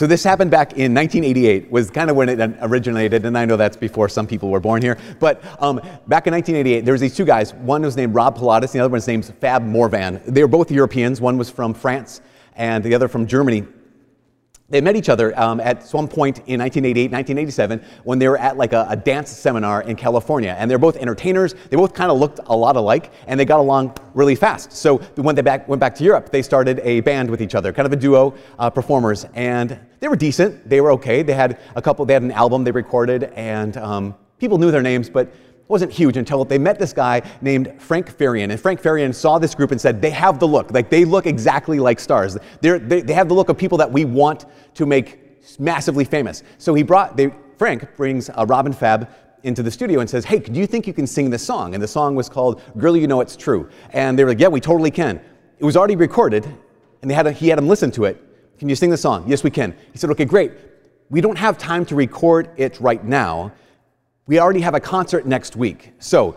So 0.00 0.06
this 0.06 0.24
happened 0.24 0.50
back 0.50 0.78
in 0.78 0.94
1988, 0.94 1.70
was 1.70 1.90
kind 1.90 2.08
of 2.08 2.16
when 2.16 2.30
it 2.30 2.40
originated, 2.62 3.26
and 3.26 3.36
I 3.36 3.44
know 3.44 3.58
that's 3.58 3.76
before 3.76 4.08
some 4.08 4.26
people 4.26 4.48
were 4.48 4.58
born 4.58 4.80
here. 4.80 4.96
But 5.18 5.44
um, 5.62 5.76
back 6.06 6.26
in 6.26 6.32
1988, 6.32 6.86
there 6.86 6.92
was 6.92 7.02
these 7.02 7.14
two 7.14 7.26
guys. 7.26 7.52
One 7.52 7.82
was 7.82 7.98
named 7.98 8.14
Rob 8.14 8.34
Pilatus, 8.34 8.72
and 8.72 8.80
the 8.80 8.84
other 8.86 8.92
one's 8.92 9.06
named 9.06 9.26
Fab 9.42 9.62
Morvan. 9.62 10.18
They 10.24 10.42
were 10.42 10.48
both 10.48 10.70
Europeans. 10.70 11.20
One 11.20 11.36
was 11.36 11.50
from 11.50 11.74
France, 11.74 12.22
and 12.56 12.82
the 12.82 12.94
other 12.94 13.08
from 13.08 13.26
Germany. 13.26 13.66
They 14.70 14.80
met 14.80 14.94
each 14.94 15.08
other 15.08 15.38
um, 15.38 15.60
at 15.60 15.82
some 15.82 16.06
point 16.06 16.38
in 16.46 16.60
1988, 16.60 17.10
1987, 17.10 17.82
when 18.04 18.18
they 18.18 18.28
were 18.28 18.38
at 18.38 18.56
like 18.56 18.72
a, 18.72 18.86
a 18.88 18.96
dance 18.96 19.30
seminar 19.30 19.82
in 19.82 19.96
California. 19.96 20.54
And 20.56 20.70
they're 20.70 20.78
both 20.78 20.96
entertainers. 20.96 21.54
They 21.70 21.76
both 21.76 21.92
kind 21.92 22.10
of 22.10 22.18
looked 22.18 22.40
a 22.46 22.56
lot 22.56 22.76
alike, 22.76 23.12
and 23.26 23.38
they 23.38 23.44
got 23.44 23.58
along 23.58 23.96
really 24.14 24.36
fast. 24.36 24.72
So 24.72 24.98
when 25.16 25.34
they 25.34 25.42
back, 25.42 25.68
went 25.68 25.80
back 25.80 25.94
to 25.96 26.04
Europe, 26.04 26.30
they 26.30 26.42
started 26.42 26.80
a 26.84 27.00
band 27.00 27.30
with 27.30 27.42
each 27.42 27.54
other, 27.54 27.72
kind 27.72 27.86
of 27.86 27.92
a 27.92 27.96
duo 27.96 28.34
uh, 28.58 28.70
performers. 28.70 29.26
And 29.34 29.78
they 29.98 30.08
were 30.08 30.16
decent. 30.16 30.68
They 30.68 30.80
were 30.80 30.92
okay. 30.92 31.22
They 31.22 31.34
had 31.34 31.58
a 31.74 31.82
couple. 31.82 32.04
They 32.04 32.14
had 32.14 32.22
an 32.22 32.30
album 32.30 32.64
they 32.64 32.70
recorded, 32.70 33.24
and 33.34 33.76
um, 33.76 34.14
people 34.38 34.58
knew 34.58 34.70
their 34.70 34.82
names, 34.82 35.10
but 35.10 35.32
wasn't 35.70 35.92
huge 35.92 36.16
until 36.16 36.44
they 36.44 36.58
met 36.58 36.78
this 36.78 36.92
guy 36.92 37.22
named 37.40 37.72
Frank 37.78 38.10
Farian. 38.10 38.50
And 38.50 38.60
Frank 38.60 38.82
Farian 38.82 39.14
saw 39.14 39.38
this 39.38 39.54
group 39.54 39.70
and 39.70 39.80
said, 39.80 40.02
they 40.02 40.10
have 40.10 40.40
the 40.40 40.48
look. 40.48 40.72
Like, 40.72 40.90
they 40.90 41.04
look 41.04 41.26
exactly 41.26 41.78
like 41.78 42.00
stars. 42.00 42.36
They're, 42.60 42.78
they, 42.78 43.00
they 43.02 43.12
have 43.14 43.28
the 43.28 43.34
look 43.34 43.48
of 43.48 43.56
people 43.56 43.78
that 43.78 43.90
we 43.90 44.04
want 44.04 44.46
to 44.74 44.84
make 44.84 45.20
massively 45.60 46.04
famous. 46.04 46.42
So 46.58 46.74
he 46.74 46.82
brought, 46.82 47.16
they, 47.16 47.32
Frank 47.56 47.96
brings 47.96 48.28
uh, 48.30 48.44
Rob 48.48 48.66
and 48.66 48.76
Fab 48.76 49.08
into 49.44 49.62
the 49.62 49.70
studio 49.70 50.00
and 50.00 50.10
says, 50.10 50.24
hey, 50.24 50.40
do 50.40 50.58
you 50.58 50.66
think 50.66 50.86
you 50.86 50.92
can 50.92 51.06
sing 51.06 51.30
this 51.30 51.44
song? 51.44 51.74
And 51.74 51.82
the 51.82 51.88
song 51.88 52.14
was 52.14 52.28
called 52.28 52.60
Girl, 52.76 52.96
You 52.96 53.06
Know 53.06 53.20
It's 53.20 53.36
True. 53.36 53.70
And 53.90 54.18
they 54.18 54.24
were 54.24 54.30
like, 54.30 54.40
yeah, 54.40 54.48
we 54.48 54.60
totally 54.60 54.90
can. 54.90 55.20
It 55.58 55.64
was 55.64 55.76
already 55.76 55.96
recorded, 55.96 56.44
and 57.00 57.10
they 57.10 57.14
had 57.14 57.26
a, 57.26 57.32
he 57.32 57.48
had 57.48 57.58
him 57.58 57.68
listen 57.68 57.90
to 57.92 58.04
it. 58.06 58.20
Can 58.58 58.68
you 58.68 58.74
sing 58.74 58.90
the 58.90 58.96
song? 58.96 59.24
Yes, 59.26 59.44
we 59.44 59.50
can. 59.50 59.74
He 59.92 59.98
said, 59.98 60.10
okay, 60.10 60.24
great. 60.24 60.52
We 61.10 61.20
don't 61.20 61.38
have 61.38 61.58
time 61.58 61.86
to 61.86 61.94
record 61.94 62.50
it 62.56 62.78
right 62.80 63.04
now 63.04 63.52
we 64.30 64.38
already 64.38 64.60
have 64.60 64.76
a 64.76 64.80
concert 64.80 65.26
next 65.26 65.56
week. 65.56 65.92
So, 65.98 66.36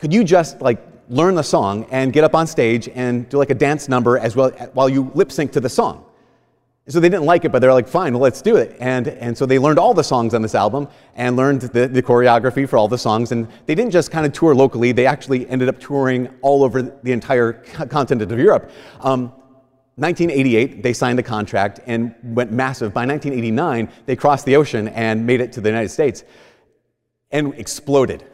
could 0.00 0.12
you 0.12 0.24
just 0.24 0.60
like 0.60 0.84
learn 1.08 1.36
the 1.36 1.44
song 1.44 1.86
and 1.92 2.12
get 2.12 2.24
up 2.24 2.34
on 2.34 2.44
stage 2.44 2.88
and 2.88 3.28
do 3.28 3.38
like 3.38 3.50
a 3.50 3.54
dance 3.54 3.88
number 3.88 4.18
as 4.18 4.34
well 4.34 4.50
while 4.72 4.88
you 4.88 5.12
lip 5.14 5.30
sync 5.30 5.52
to 5.52 5.60
the 5.60 5.68
song? 5.68 6.04
So 6.88 6.98
they 6.98 7.08
didn't 7.08 7.26
like 7.26 7.44
it, 7.44 7.52
but 7.52 7.60
they're 7.60 7.72
like, 7.72 7.86
fine, 7.86 8.14
well, 8.14 8.22
let's 8.22 8.42
do 8.42 8.56
it. 8.56 8.76
And, 8.80 9.06
and 9.06 9.38
so 9.38 9.46
they 9.46 9.60
learned 9.60 9.78
all 9.78 9.94
the 9.94 10.02
songs 10.02 10.34
on 10.34 10.42
this 10.42 10.56
album 10.56 10.88
and 11.14 11.36
learned 11.36 11.60
the, 11.60 11.86
the 11.86 12.02
choreography 12.02 12.68
for 12.68 12.78
all 12.78 12.88
the 12.88 12.98
songs. 12.98 13.30
And 13.30 13.46
they 13.66 13.76
didn't 13.76 13.92
just 13.92 14.10
kind 14.10 14.26
of 14.26 14.32
tour 14.32 14.52
locally, 14.52 14.90
they 14.90 15.06
actually 15.06 15.48
ended 15.48 15.68
up 15.68 15.78
touring 15.78 16.26
all 16.42 16.64
over 16.64 16.82
the 16.82 17.12
entire 17.12 17.52
continent 17.52 18.32
of 18.32 18.40
Europe. 18.40 18.72
Um, 19.02 19.32
1988, 19.94 20.82
they 20.82 20.92
signed 20.92 21.18
the 21.18 21.22
contract 21.22 21.78
and 21.86 22.12
went 22.24 22.50
massive. 22.50 22.92
By 22.92 23.06
1989, 23.06 23.88
they 24.06 24.16
crossed 24.16 24.46
the 24.46 24.56
ocean 24.56 24.88
and 24.88 25.24
made 25.24 25.40
it 25.40 25.52
to 25.52 25.60
the 25.60 25.68
United 25.68 25.90
States 25.90 26.24
and 27.30 27.54
exploded. 27.54 28.24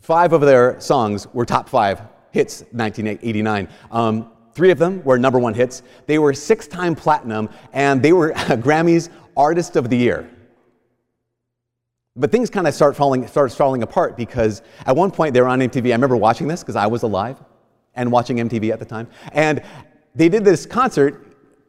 Five 0.00 0.32
of 0.32 0.40
their 0.40 0.80
songs 0.80 1.26
were 1.32 1.44
top 1.44 1.68
five 1.68 2.00
hits 2.30 2.60
1989. 2.70 3.68
Um, 3.90 4.30
three 4.52 4.70
of 4.70 4.78
them 4.78 5.02
were 5.04 5.18
number 5.18 5.38
one 5.38 5.54
hits. 5.54 5.82
They 6.06 6.18
were 6.18 6.32
six 6.32 6.66
time 6.66 6.94
platinum, 6.94 7.48
and 7.72 8.02
they 8.02 8.12
were 8.12 8.34
Grammy's 8.60 9.10
Artist 9.36 9.76
of 9.76 9.90
the 9.90 9.96
Year. 9.96 10.30
But 12.14 12.32
things 12.32 12.48
kind 12.48 12.66
of 12.66 12.74
start 12.74 12.96
falling, 12.96 13.26
start 13.26 13.52
falling 13.52 13.82
apart 13.82 14.16
because 14.16 14.62
at 14.86 14.96
one 14.96 15.10
point 15.10 15.34
they 15.34 15.40
were 15.40 15.48
on 15.48 15.60
MTV. 15.60 15.88
I 15.88 15.92
remember 15.92 16.16
watching 16.16 16.48
this 16.48 16.62
because 16.62 16.76
I 16.76 16.86
was 16.86 17.02
alive 17.02 17.38
and 17.94 18.10
watching 18.10 18.38
MTV 18.38 18.72
at 18.72 18.78
the 18.78 18.84
time. 18.84 19.08
And 19.32 19.62
they 20.14 20.28
did 20.30 20.44
this 20.44 20.64
concert 20.64 21.22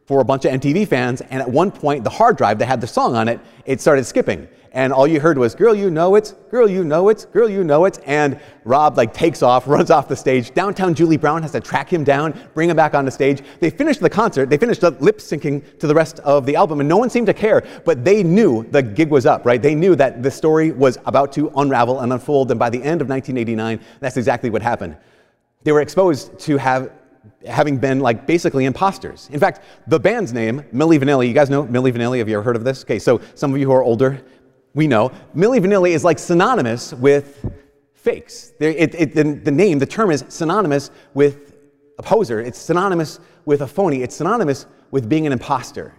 for 0.05 0.21
a 0.21 0.25
bunch 0.25 0.45
of 0.45 0.53
MTV 0.53 0.87
fans, 0.87 1.19
and 1.19 1.41
at 1.41 1.49
one 1.49 1.69
point 1.69 2.05
the 2.05 2.09
hard 2.09 2.37
drive 2.37 2.59
that 2.59 2.65
had 2.65 2.79
the 2.79 2.87
song 2.87 3.15
on 3.15 3.27
it, 3.27 3.41
it 3.65 3.81
started 3.81 4.05
skipping 4.05 4.47
and 4.71 4.91
all 4.93 5.07
you 5.07 5.19
heard 5.19 5.37
was, 5.37 5.55
girl, 5.55 5.73
you 5.73 5.89
know 5.89 6.15
it, 6.15 6.33
girl, 6.51 6.69
you 6.69 6.83
know 6.83 7.09
it, 7.09 7.25
girl, 7.31 7.49
you 7.49 7.63
know 7.63 7.85
it. 7.85 7.99
And 8.05 8.39
Rob 8.63 8.97
like 8.97 9.13
takes 9.13 9.41
off, 9.41 9.67
runs 9.67 9.91
off 9.91 10.07
the 10.07 10.15
stage. 10.15 10.53
Downtown 10.53 10.93
Julie 10.93 11.17
Brown 11.17 11.41
has 11.41 11.51
to 11.51 11.59
track 11.59 11.91
him 11.91 12.03
down, 12.03 12.39
bring 12.53 12.69
him 12.69 12.75
back 12.75 12.93
on 12.93 13.05
the 13.05 13.11
stage. 13.11 13.41
They 13.59 13.69
finished 13.69 13.99
the 13.99 14.09
concert, 14.09 14.49
they 14.49 14.57
finished 14.57 14.83
lip 14.83 15.19
syncing 15.19 15.77
to 15.79 15.87
the 15.87 15.95
rest 15.95 16.19
of 16.19 16.45
the 16.45 16.55
album, 16.55 16.79
and 16.79 16.89
no 16.89 16.97
one 16.97 17.09
seemed 17.09 17.27
to 17.27 17.33
care, 17.33 17.63
but 17.85 18.03
they 18.03 18.23
knew 18.23 18.63
the 18.71 18.81
gig 18.81 19.09
was 19.09 19.25
up, 19.25 19.45
right? 19.45 19.61
They 19.61 19.75
knew 19.75 19.95
that 19.95 20.23
the 20.23 20.31
story 20.31 20.71
was 20.71 20.97
about 21.05 21.31
to 21.33 21.51
unravel 21.55 21.99
and 22.01 22.13
unfold, 22.13 22.51
and 22.51 22.59
by 22.59 22.69
the 22.69 22.81
end 22.81 23.01
of 23.01 23.09
1989, 23.09 23.79
that's 23.99 24.17
exactly 24.17 24.49
what 24.49 24.61
happened. 24.61 24.97
They 25.63 25.71
were 25.71 25.81
exposed 25.81 26.39
to 26.39 26.57
have 26.57 26.91
having 27.45 27.77
been 27.77 27.99
like 27.99 28.25
basically 28.25 28.65
imposters. 28.65 29.29
In 29.31 29.39
fact, 29.39 29.61
the 29.87 29.99
band's 29.99 30.33
name, 30.33 30.63
Milli 30.73 30.99
Vanilli, 30.99 31.27
you 31.27 31.33
guys 31.33 31.49
know 31.49 31.63
Milli 31.63 31.91
Vanilli? 31.91 32.19
Have 32.19 32.29
you 32.29 32.35
ever 32.35 32.43
heard 32.43 32.55
of 32.55 32.63
this? 32.63 32.83
Okay, 32.83 32.99
so 32.99 33.21
some 33.35 33.53
of 33.53 33.59
you 33.59 33.65
who 33.65 33.73
are 33.73 33.83
older, 33.83 34.21
we 34.77 34.85
know, 34.85 35.11
Milli 35.35 35.59
Vanilli 35.59 35.89
is 35.89 36.03
like 36.03 36.19
synonymous 36.19 36.93
with 36.93 37.43
fakes. 37.95 38.53
It, 38.59 38.93
it, 38.93 39.15
the, 39.15 39.23
the 39.23 39.49
name, 39.49 39.79
the 39.79 39.87
term 39.87 40.11
is 40.11 40.23
synonymous 40.29 40.91
with 41.15 41.57
a 41.97 42.03
poser. 42.03 42.39
It's 42.39 42.59
synonymous 42.59 43.19
with 43.43 43.61
a 43.61 43.67
phony. 43.67 44.03
It's 44.03 44.15
synonymous 44.15 44.67
with 44.91 45.09
being 45.09 45.25
an 45.25 45.33
imposter. 45.33 45.95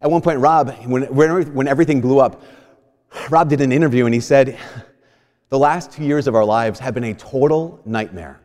At 0.00 0.12
one 0.12 0.22
point, 0.22 0.38
Rob, 0.38 0.76
when, 0.86 1.02
when 1.12 1.66
everything 1.66 2.00
blew 2.00 2.20
up, 2.20 2.40
Rob 3.30 3.48
did 3.48 3.60
an 3.60 3.72
interview 3.72 4.04
and 4.04 4.14
he 4.14 4.20
said, 4.20 4.56
The 5.48 5.58
last 5.58 5.90
two 5.90 6.04
years 6.04 6.28
of 6.28 6.36
our 6.36 6.44
lives 6.44 6.78
have 6.78 6.94
been 6.94 7.02
a 7.02 7.14
total 7.14 7.80
nightmare. 7.84 8.40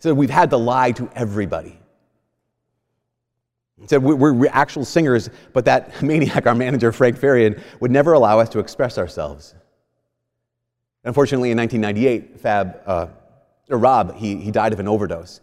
So 0.00 0.12
we've 0.12 0.28
had 0.28 0.50
to 0.50 0.56
lie 0.56 0.90
to 0.90 1.08
everybody. 1.14 1.78
He 3.80 3.86
said, 3.88 4.02
We're 4.02 4.46
actual 4.48 4.84
singers, 4.84 5.30
but 5.52 5.64
that 5.64 6.02
maniac, 6.02 6.46
our 6.46 6.54
manager, 6.54 6.92
Frank 6.92 7.18
Farian, 7.18 7.60
would 7.80 7.90
never 7.90 8.12
allow 8.12 8.38
us 8.38 8.48
to 8.50 8.58
express 8.58 8.98
ourselves. 8.98 9.54
Unfortunately, 11.04 11.50
in 11.50 11.58
1998, 11.58 12.40
Fab, 12.40 12.80
uh, 12.86 13.06
or 13.68 13.78
Rob, 13.78 14.16
he, 14.16 14.36
he 14.36 14.50
died 14.50 14.72
of 14.72 14.80
an 14.80 14.88
overdose. 14.88 15.40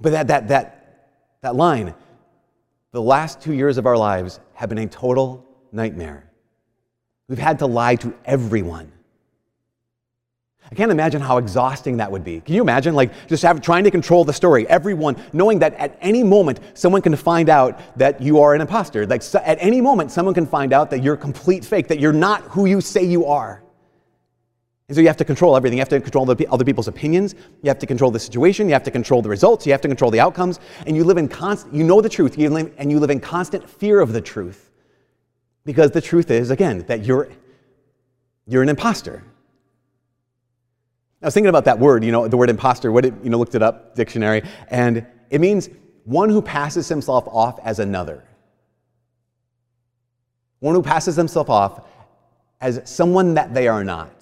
But 0.00 0.10
that, 0.10 0.28
that, 0.28 0.48
that, 0.48 1.10
that 1.42 1.56
line, 1.56 1.94
the 2.92 3.02
last 3.02 3.40
two 3.40 3.52
years 3.52 3.76
of 3.76 3.86
our 3.86 3.96
lives 3.96 4.40
have 4.54 4.68
been 4.68 4.78
a 4.78 4.86
total 4.86 5.44
nightmare. 5.72 6.30
We've 7.28 7.38
had 7.38 7.58
to 7.58 7.66
lie 7.66 7.96
to 7.96 8.14
everyone. 8.24 8.92
I 10.70 10.74
can't 10.74 10.90
imagine 10.90 11.22
how 11.22 11.38
exhausting 11.38 11.96
that 11.96 12.12
would 12.12 12.24
be. 12.24 12.40
Can 12.40 12.54
you 12.54 12.60
imagine, 12.60 12.94
like, 12.94 13.10
just 13.26 13.42
have, 13.42 13.62
trying 13.62 13.84
to 13.84 13.90
control 13.90 14.24
the 14.24 14.34
story, 14.34 14.68
everyone, 14.68 15.16
knowing 15.32 15.60
that 15.60 15.74
at 15.74 15.96
any 16.00 16.22
moment 16.22 16.60
someone 16.74 17.00
can 17.00 17.16
find 17.16 17.48
out 17.48 17.80
that 17.96 18.20
you 18.20 18.40
are 18.40 18.54
an 18.54 18.60
imposter. 18.60 19.06
Like, 19.06 19.22
so, 19.22 19.38
at 19.44 19.56
any 19.60 19.80
moment, 19.80 20.10
someone 20.10 20.34
can 20.34 20.46
find 20.46 20.74
out 20.74 20.90
that 20.90 21.02
you're 21.02 21.16
complete 21.16 21.64
fake, 21.64 21.88
that 21.88 22.00
you're 22.00 22.12
not 22.12 22.42
who 22.42 22.66
you 22.66 22.82
say 22.82 23.02
you 23.02 23.24
are. 23.24 23.62
And 24.88 24.94
so 24.94 25.02
you 25.02 25.06
have 25.06 25.18
to 25.18 25.24
control 25.24 25.54
everything. 25.54 25.76
You 25.76 25.82
have 25.82 25.90
to 25.90 26.00
control 26.00 26.24
the, 26.24 26.46
other 26.48 26.64
people's 26.64 26.88
opinions. 26.88 27.34
You 27.62 27.68
have 27.68 27.78
to 27.78 27.86
control 27.86 28.10
the 28.10 28.18
situation. 28.18 28.68
You 28.68 28.72
have 28.72 28.84
to 28.84 28.90
control 28.90 29.20
the 29.20 29.28
results. 29.28 29.66
You 29.66 29.72
have 29.72 29.82
to 29.82 29.88
control 29.88 30.10
the 30.10 30.20
outcomes. 30.20 30.60
And 30.86 30.96
you 30.96 31.04
live 31.04 31.18
in 31.18 31.28
constant, 31.28 31.74
you 31.74 31.84
know 31.84 32.00
the 32.00 32.08
truth, 32.08 32.38
you 32.38 32.48
live, 32.48 32.72
and 32.78 32.90
you 32.90 32.98
live 32.98 33.10
in 33.10 33.20
constant 33.20 33.68
fear 33.68 34.00
of 34.00 34.14
the 34.14 34.20
truth. 34.22 34.70
Because 35.66 35.90
the 35.90 36.00
truth 36.00 36.30
is, 36.30 36.50
again, 36.50 36.84
that 36.88 37.04
you're, 37.04 37.28
you're 38.46 38.62
an 38.62 38.70
imposter. 38.70 39.22
I 41.20 41.26
was 41.26 41.34
thinking 41.34 41.48
about 41.48 41.64
that 41.64 41.78
word, 41.80 42.04
you 42.04 42.12
know, 42.12 42.28
the 42.28 42.36
word 42.36 42.48
imposter, 42.48 42.92
what 42.92 43.04
it, 43.04 43.14
you 43.24 43.30
know, 43.30 43.38
looked 43.38 43.56
it 43.56 43.62
up, 43.62 43.96
dictionary, 43.96 44.42
and 44.68 45.04
it 45.30 45.40
means 45.40 45.68
one 46.04 46.30
who 46.30 46.40
passes 46.40 46.88
himself 46.88 47.26
off 47.26 47.58
as 47.64 47.80
another. 47.80 48.22
One 50.60 50.74
who 50.74 50.82
passes 50.82 51.16
himself 51.16 51.50
off 51.50 51.84
as 52.60 52.80
someone 52.84 53.34
that 53.34 53.52
they 53.52 53.66
are 53.66 53.82
not. 53.82 54.14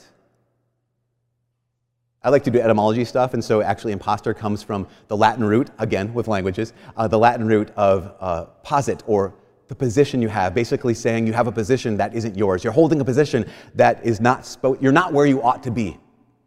I 2.23 2.31
like 2.31 2.45
to 2.45 2.51
do 2.51 2.61
etymology 2.61 3.05
stuff, 3.05 3.35
and 3.35 3.45
so 3.45 3.61
actually, 3.61 3.93
imposter 3.93 4.35
comes 4.35 4.63
from 4.63 4.89
the 5.09 5.17
Latin 5.17 5.45
root, 5.45 5.71
again, 5.79 6.13
with 6.13 6.29
languages, 6.29 6.73
uh, 6.97 7.07
the 7.07 7.19
Latin 7.19 7.47
root 7.47 7.71
of 7.77 8.15
uh, 8.21 8.47
posit, 8.63 9.03
or 9.07 9.35
the 9.69 9.75
position 9.75 10.23
you 10.23 10.29
have, 10.29 10.55
basically 10.55 10.95
saying 10.95 11.27
you 11.27 11.33
have 11.35 11.47
a 11.47 11.53
position 11.53 11.99
that 11.99 12.15
isn't 12.15 12.37
yours. 12.37 12.65
You're 12.65 12.73
holding 12.73 13.01
a 13.01 13.05
position 13.05 13.49
that 13.75 14.05
is 14.05 14.21
not, 14.21 14.43
spo- 14.43 14.81
you're 14.81 14.93
not 14.93 15.13
where 15.13 15.27
you 15.27 15.43
ought 15.43 15.63
to 15.65 15.71
be. 15.71 15.99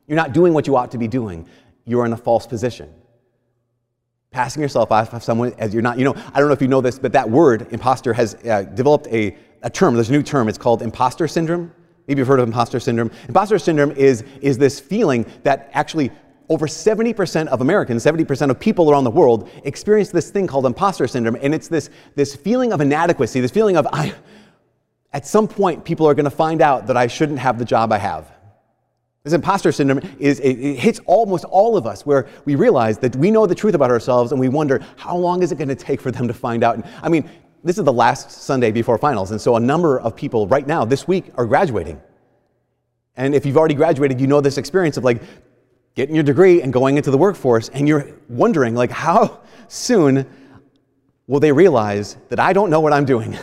You're 0.10 0.16
not 0.16 0.34
doing 0.34 0.54
what 0.54 0.66
you 0.66 0.76
ought 0.76 0.92
to 0.92 0.98
be 0.98 1.08
doing. 1.08 1.48
You're 1.86 2.06
in 2.06 2.12
a 2.12 2.18
false 2.18 2.48
position. 2.48 2.92
Passing 4.32 4.62
yourself 4.62 4.92
off 4.92 5.14
of 5.14 5.24
someone 5.24 5.54
as 5.60 5.72
you're 5.72 5.84
not, 5.84 6.00
you 6.00 6.04
know, 6.04 6.16
I 6.34 6.40
don't 6.40 6.48
know 6.48 6.54
if 6.54 6.62
you 6.62 6.68
know 6.68 6.82
this, 6.82 6.98
but 6.98 7.14
that 7.14 7.30
word, 7.30 7.68
imposter, 7.72 8.12
has 8.14 8.34
uh, 8.46 8.64
developed 8.64 9.08
a, 9.08 9.38
a 9.62 9.70
term. 9.70 9.94
There's 9.94 10.10
a 10.10 10.12
new 10.12 10.24
term. 10.24 10.50
It's 10.50 10.58
called 10.58 10.82
imposter 10.82 11.28
syndrome. 11.28 11.72
Maybe 12.08 12.20
you've 12.20 12.28
heard 12.28 12.40
of 12.40 12.48
imposter 12.48 12.80
syndrome. 12.80 13.12
Imposter 13.28 13.60
syndrome 13.60 13.92
is, 13.92 14.24
is 14.42 14.58
this 14.58 14.80
feeling 14.80 15.28
that 15.44 15.70
actually 15.74 16.12
over 16.50 16.66
70% 16.66 17.48
of 17.48 17.62
Americans, 17.62 18.04
70% 18.04 18.50
of 18.50 18.60
people 18.60 18.90
around 18.90 19.04
the 19.04 19.12
world 19.12 19.48
experience 19.64 20.10
this 20.10 20.32
thing 20.32 20.48
called 20.48 20.66
imposter 20.66 21.08
syndrome. 21.08 21.38
And 21.40 21.54
it's 21.54 21.68
this, 21.68 21.92
this 22.16 22.36
feeling 22.36 22.74
of 22.74 22.82
inadequacy, 22.82 23.42
this 23.42 23.52
feeling 23.52 23.78
of, 23.78 23.86
I, 23.94 24.16
at 25.14 25.28
some 25.28 25.48
point, 25.48 25.86
people 25.86 26.08
are 26.08 26.16
going 26.16 26.26
to 26.26 26.32
find 26.32 26.64
out 26.64 26.88
that 26.88 26.98
I 26.98 27.06
shouldn't 27.06 27.38
have 27.38 27.60
the 27.60 27.66
job 27.66 27.92
I 27.92 28.00
have. 28.00 28.39
This 29.30 29.36
imposter 29.36 29.72
syndrome 29.72 30.02
is 30.18 30.40
it, 30.40 30.54
it 30.54 30.80
hits 30.80 31.00
almost 31.06 31.46
all 31.46 31.78
of 31.78 31.86
us 31.86 32.04
where 32.04 32.28
we 32.46 32.56
realize 32.56 32.98
that 32.98 33.16
we 33.16 33.30
know 33.30 33.46
the 33.46 33.54
truth 33.54 33.76
about 33.76 33.92
ourselves 33.92 34.32
and 34.32 34.42
we 34.42 34.50
wonder 34.50 34.84
how 34.98 35.16
long 35.16 35.44
is 35.44 35.52
it 35.52 35.60
going 35.60 35.68
to 35.68 35.76
take 35.76 36.02
for 36.02 36.10
them 36.10 36.28
to 36.28 36.34
find 36.34 36.64
out. 36.64 36.74
And, 36.74 36.84
I 37.04 37.10
mean, 37.10 37.30
this 37.64 37.78
is 37.78 37.84
the 37.84 37.94
last 37.94 38.32
Sunday 38.32 38.72
before 38.72 38.98
finals, 38.98 39.30
and 39.30 39.40
so 39.40 39.56
a 39.56 39.60
number 39.60 40.00
of 40.00 40.16
people 40.16 40.48
right 40.48 40.66
now 40.66 40.84
this 40.84 41.08
week 41.08 41.26
are 41.36 41.46
graduating. 41.46 42.02
And 43.18 43.36
if 43.36 43.46
you've 43.46 43.56
already 43.56 43.76
graduated, 43.76 44.20
you 44.20 44.26
know 44.26 44.42
this 44.42 44.58
experience 44.58 44.98
of 44.98 45.04
like 45.04 45.22
getting 45.94 46.16
your 46.16 46.24
degree 46.24 46.64
and 46.64 46.74
going 46.74 46.98
into 46.98 47.12
the 47.12 47.18
workforce, 47.20 47.70
and 47.70 47.88
you're 47.88 48.10
wondering 48.30 48.74
like 48.74 48.90
how 48.90 49.42
soon 49.68 50.28
will 51.28 51.40
they 51.40 51.52
realize 51.52 52.18
that 52.30 52.40
I 52.40 52.52
don't 52.52 52.72
know 52.72 52.80
what 52.80 52.94
I'm 52.94 53.06
doing? 53.06 53.38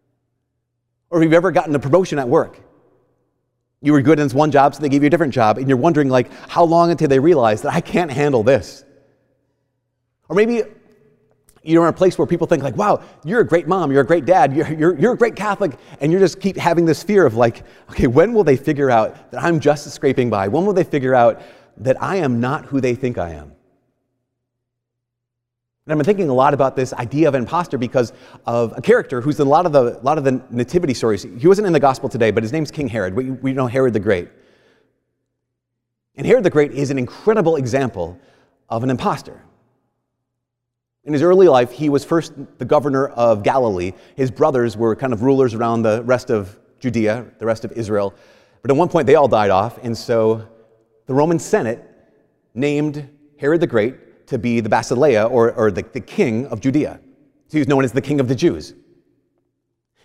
or 1.08 1.22
if 1.22 1.24
you've 1.24 1.32
ever 1.32 1.52
gotten 1.52 1.74
a 1.74 1.78
promotion 1.78 2.18
at 2.18 2.28
work 2.28 2.60
you 3.86 3.92
were 3.92 4.02
good 4.02 4.18
in 4.18 4.26
this 4.26 4.34
one 4.34 4.50
job, 4.50 4.74
so 4.74 4.82
they 4.82 4.88
gave 4.88 5.02
you 5.02 5.06
a 5.06 5.10
different 5.10 5.32
job, 5.32 5.58
and 5.58 5.68
you're 5.68 5.78
wondering, 5.78 6.08
like, 6.08 6.30
how 6.48 6.64
long 6.64 6.90
until 6.90 7.06
they 7.06 7.20
realize 7.20 7.62
that 7.62 7.72
I 7.72 7.80
can't 7.80 8.10
handle 8.10 8.42
this? 8.42 8.84
Or 10.28 10.34
maybe 10.34 10.62
you're 11.62 11.84
in 11.84 11.88
a 11.88 11.92
place 11.92 12.18
where 12.18 12.26
people 12.26 12.48
think, 12.48 12.64
like, 12.64 12.76
wow, 12.76 13.02
you're 13.24 13.40
a 13.40 13.46
great 13.46 13.68
mom, 13.68 13.92
you're 13.92 14.00
a 14.00 14.06
great 14.06 14.24
dad, 14.24 14.54
you're, 14.54 14.72
you're, 14.72 14.98
you're 14.98 15.12
a 15.12 15.16
great 15.16 15.36
Catholic, 15.36 15.78
and 16.00 16.10
you 16.10 16.18
just 16.18 16.40
keep 16.40 16.56
having 16.56 16.84
this 16.84 17.02
fear 17.02 17.24
of, 17.24 17.34
like, 17.34 17.62
okay, 17.90 18.08
when 18.08 18.32
will 18.32 18.44
they 18.44 18.56
figure 18.56 18.90
out 18.90 19.30
that 19.30 19.42
I'm 19.42 19.60
just 19.60 19.88
scraping 19.92 20.30
by? 20.30 20.48
When 20.48 20.66
will 20.66 20.72
they 20.72 20.84
figure 20.84 21.14
out 21.14 21.40
that 21.78 22.02
I 22.02 22.16
am 22.16 22.40
not 22.40 22.66
who 22.66 22.80
they 22.80 22.96
think 22.96 23.18
I 23.18 23.30
am? 23.34 23.52
And 25.86 25.92
I've 25.92 25.98
been 25.98 26.04
thinking 26.04 26.28
a 26.28 26.34
lot 26.34 26.52
about 26.52 26.74
this 26.74 26.92
idea 26.94 27.28
of 27.28 27.36
imposter 27.36 27.78
because 27.78 28.12
of 28.44 28.76
a 28.76 28.82
character 28.82 29.20
who's 29.20 29.38
in 29.38 29.46
a 29.46 29.50
lot 29.50 29.66
of 29.66 29.72
the, 29.72 30.00
lot 30.02 30.18
of 30.18 30.24
the 30.24 30.42
nativity 30.50 30.94
stories. 30.94 31.22
He 31.22 31.46
wasn't 31.46 31.68
in 31.68 31.72
the 31.72 31.78
gospel 31.78 32.08
today, 32.08 32.32
but 32.32 32.42
his 32.42 32.52
name's 32.52 32.72
King 32.72 32.88
Herod. 32.88 33.14
We, 33.14 33.30
we 33.30 33.52
know 33.52 33.68
Herod 33.68 33.92
the 33.92 34.00
Great. 34.00 34.28
And 36.16 36.26
Herod 36.26 36.42
the 36.42 36.50
Great 36.50 36.72
is 36.72 36.90
an 36.90 36.98
incredible 36.98 37.54
example 37.54 38.18
of 38.68 38.82
an 38.82 38.90
imposter. 38.90 39.40
In 41.04 41.12
his 41.12 41.22
early 41.22 41.46
life, 41.46 41.70
he 41.70 41.88
was 41.88 42.04
first 42.04 42.32
the 42.58 42.64
governor 42.64 43.06
of 43.06 43.44
Galilee. 43.44 43.92
His 44.16 44.32
brothers 44.32 44.76
were 44.76 44.96
kind 44.96 45.12
of 45.12 45.22
rulers 45.22 45.54
around 45.54 45.82
the 45.82 46.02
rest 46.02 46.30
of 46.30 46.58
Judea, 46.80 47.26
the 47.38 47.46
rest 47.46 47.64
of 47.64 47.70
Israel. 47.72 48.12
But 48.60 48.72
at 48.72 48.76
one 48.76 48.88
point, 48.88 49.06
they 49.06 49.14
all 49.14 49.28
died 49.28 49.50
off, 49.50 49.78
and 49.84 49.96
so 49.96 50.48
the 51.06 51.14
Roman 51.14 51.38
Senate 51.38 51.80
named 52.54 53.08
Herod 53.38 53.60
the 53.60 53.68
Great 53.68 53.94
to 54.26 54.38
be 54.38 54.60
the 54.60 54.68
basileia, 54.68 55.30
or, 55.30 55.52
or 55.52 55.70
the, 55.70 55.82
the 55.92 56.00
king 56.00 56.46
of 56.46 56.60
Judea. 56.60 57.00
So 57.48 57.52
he 57.52 57.58
was 57.58 57.68
known 57.68 57.84
as 57.84 57.92
the 57.92 58.00
king 58.00 58.20
of 58.20 58.28
the 58.28 58.34
Jews. 58.34 58.74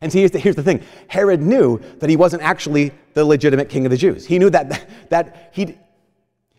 And 0.01 0.11
so 0.11 0.17
here's 0.17 0.31
the, 0.31 0.39
here's 0.39 0.55
the 0.55 0.63
thing 0.63 0.83
Herod 1.07 1.41
knew 1.41 1.79
that 1.99 2.09
he 2.09 2.15
wasn't 2.15 2.43
actually 2.43 2.91
the 3.13 3.23
legitimate 3.23 3.69
king 3.69 3.85
of 3.85 3.91
the 3.91 3.97
Jews. 3.97 4.25
He 4.25 4.39
knew 4.39 4.49
that, 4.49 4.87
that 5.09 5.51
he 5.53 5.77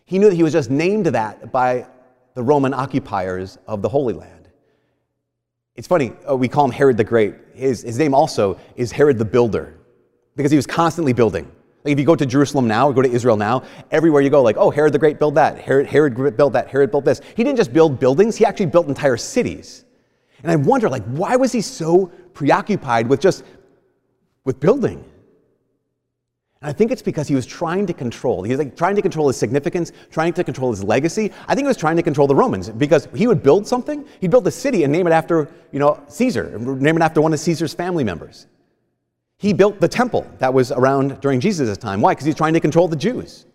he 0.05 0.19
knew 0.19 0.29
that 0.29 0.35
he 0.35 0.43
was 0.43 0.53
just 0.53 0.69
named 0.69 1.07
that 1.07 1.51
by 1.51 1.87
the 2.35 2.43
Roman 2.43 2.73
occupiers 2.73 3.57
of 3.67 3.81
the 3.81 3.89
Holy 3.89 4.13
Land. 4.13 4.49
It's 5.75 5.87
funny, 5.87 6.13
uh, 6.29 6.35
we 6.35 6.47
call 6.47 6.65
him 6.65 6.71
Herod 6.71 6.97
the 6.97 7.03
Great. 7.03 7.35
His, 7.53 7.81
his 7.81 7.97
name 7.97 8.13
also 8.13 8.59
is 8.75 8.91
Herod 8.91 9.17
the 9.17 9.25
Builder 9.25 9.75
because 10.35 10.51
he 10.51 10.55
was 10.55 10.67
constantly 10.67 11.13
building. 11.13 11.51
Like 11.83 11.93
if 11.93 11.99
you 11.99 12.05
go 12.05 12.15
to 12.15 12.25
Jerusalem 12.25 12.67
now 12.67 12.89
or 12.89 12.93
go 12.93 13.01
to 13.01 13.11
Israel 13.11 13.35
now, 13.35 13.63
everywhere 13.91 14.21
you 14.21 14.29
go, 14.29 14.41
like, 14.41 14.55
oh, 14.57 14.69
Herod 14.69 14.93
the 14.93 14.99
Great 14.99 15.19
built 15.19 15.35
that, 15.35 15.57
Herod, 15.57 15.85
Herod 15.87 16.37
built 16.37 16.53
that, 16.53 16.69
Herod 16.69 16.91
built 16.91 17.05
this. 17.05 17.19
He 17.35 17.43
didn't 17.43 17.57
just 17.57 17.73
build 17.73 17.99
buildings, 17.99 18.37
he 18.37 18.45
actually 18.45 18.67
built 18.67 18.87
entire 18.87 19.17
cities. 19.17 19.83
And 20.41 20.51
I 20.51 20.55
wonder, 20.55 20.89
like, 20.89 21.03
why 21.05 21.35
was 21.35 21.51
he 21.51 21.61
so 21.61 22.07
preoccupied 22.33 23.07
with 23.07 23.19
just 23.19 23.43
with 24.45 24.59
building? 24.59 25.03
And 26.61 26.69
I 26.69 26.73
think 26.73 26.91
it's 26.91 27.01
because 27.01 27.27
he 27.27 27.35
was 27.35 27.45
trying 27.45 27.85
to 27.87 27.93
control. 27.93 28.43
He 28.43 28.51
was 28.51 28.59
like 28.59 28.75
trying 28.77 28.95
to 28.95 29.01
control 29.01 29.27
his 29.27 29.35
significance, 29.35 29.91
trying 30.09 30.31
to 30.33 30.43
control 30.45 30.71
his 30.71 30.81
legacy. 30.81 31.31
I 31.47 31.55
think 31.55 31.65
he 31.65 31.67
was 31.67 31.77
trying 31.77 31.97
to 31.97 32.03
control 32.03 32.27
the 32.27 32.35
Romans 32.35 32.69
because 32.69 33.09
he 33.13 33.27
would 33.27 33.43
build 33.43 33.67
something, 33.67 34.05
he'd 34.21 34.31
build 34.31 34.47
a 34.47 34.51
city 34.51 34.83
and 34.83 34.91
name 34.91 35.05
it 35.05 35.11
after, 35.11 35.49
you 35.73 35.79
know, 35.79 36.01
Caesar, 36.07 36.57
name 36.57 36.95
it 36.95 37.01
after 37.01 37.19
one 37.21 37.33
of 37.33 37.39
Caesar's 37.41 37.73
family 37.73 38.05
members. 38.05 38.47
He 39.43 39.51
built 39.51 39.81
the 39.81 39.89
temple 39.89 40.25
that 40.39 40.53
was 40.53 40.71
around 40.71 41.19
during 41.19 41.41
Jesus' 41.41 41.77
time. 41.77 41.99
Why? 41.99 42.13
Because 42.13 42.25
he's 42.25 42.33
trying 42.33 42.53
to 42.53 42.61
control 42.61 42.87
the 42.87 42.95
Jews. 42.95 43.45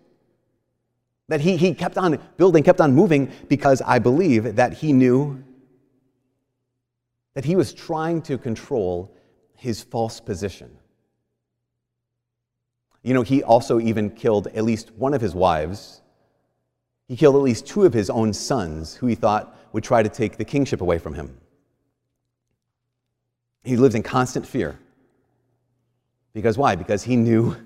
That 1.29 1.41
he, 1.41 1.57
he 1.57 1.73
kept 1.73 1.97
on 1.97 2.19
building, 2.37 2.63
kept 2.63 2.83
on 2.83 2.95
moving, 2.95 3.33
because 3.49 3.81
I 3.81 3.99
believe 3.99 4.57
that 4.57 4.75
he 4.75 4.93
knew 4.93 5.43
that 7.33 7.47
he 7.47 7.57
was 7.57 7.73
trying 7.73 8.21
to 8.23 8.37
control 8.37 9.17
his 9.57 9.83
false 9.83 10.21
position. 10.21 10.77
You 13.03 13.15
know, 13.15 13.23
he 13.23 13.43
also 13.43 13.81
even 13.81 14.11
killed 14.11 14.49
at 14.49 14.65
least 14.65 14.93
one 14.93 15.15
of 15.15 15.23
his 15.23 15.35
wives. 15.35 16.03
He 17.07 17.17
killed 17.17 17.35
at 17.35 17.41
least 17.41 17.67
two 17.67 17.87
of 17.87 17.95
his 17.95 18.11
own 18.11 18.35
sons, 18.35 18.95
who 18.95 19.07
he 19.07 19.15
thought 19.15 19.57
would 19.73 19.85
try 19.85 20.03
to 20.03 20.11
take 20.11 20.37
the 20.37 20.45
kingship 20.45 20.83
away 20.83 20.99
from 20.99 21.15
him. 21.15 21.39
He 23.65 23.79
lived 23.79 23.95
in 23.95 24.03
constant 24.03 24.47
fear. 24.47 24.79
Because 26.39 26.57
why? 26.57 26.77
Because 26.77 27.03
he 27.03 27.17
knew 27.17 27.57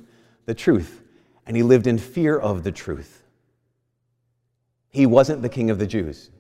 the 0.47 0.55
truth 0.55 1.03
and 1.45 1.55
he 1.55 1.63
lived 1.63 1.87
in 1.87 1.99
fear 1.99 2.39
of 2.39 2.65
the 2.65 2.73
truth. 2.73 3.23
He 4.89 5.05
wasn't 5.05 5.43
the 5.43 5.51
king 5.51 5.69
of 5.69 5.79
the 5.79 5.87
Jews. 5.87 6.31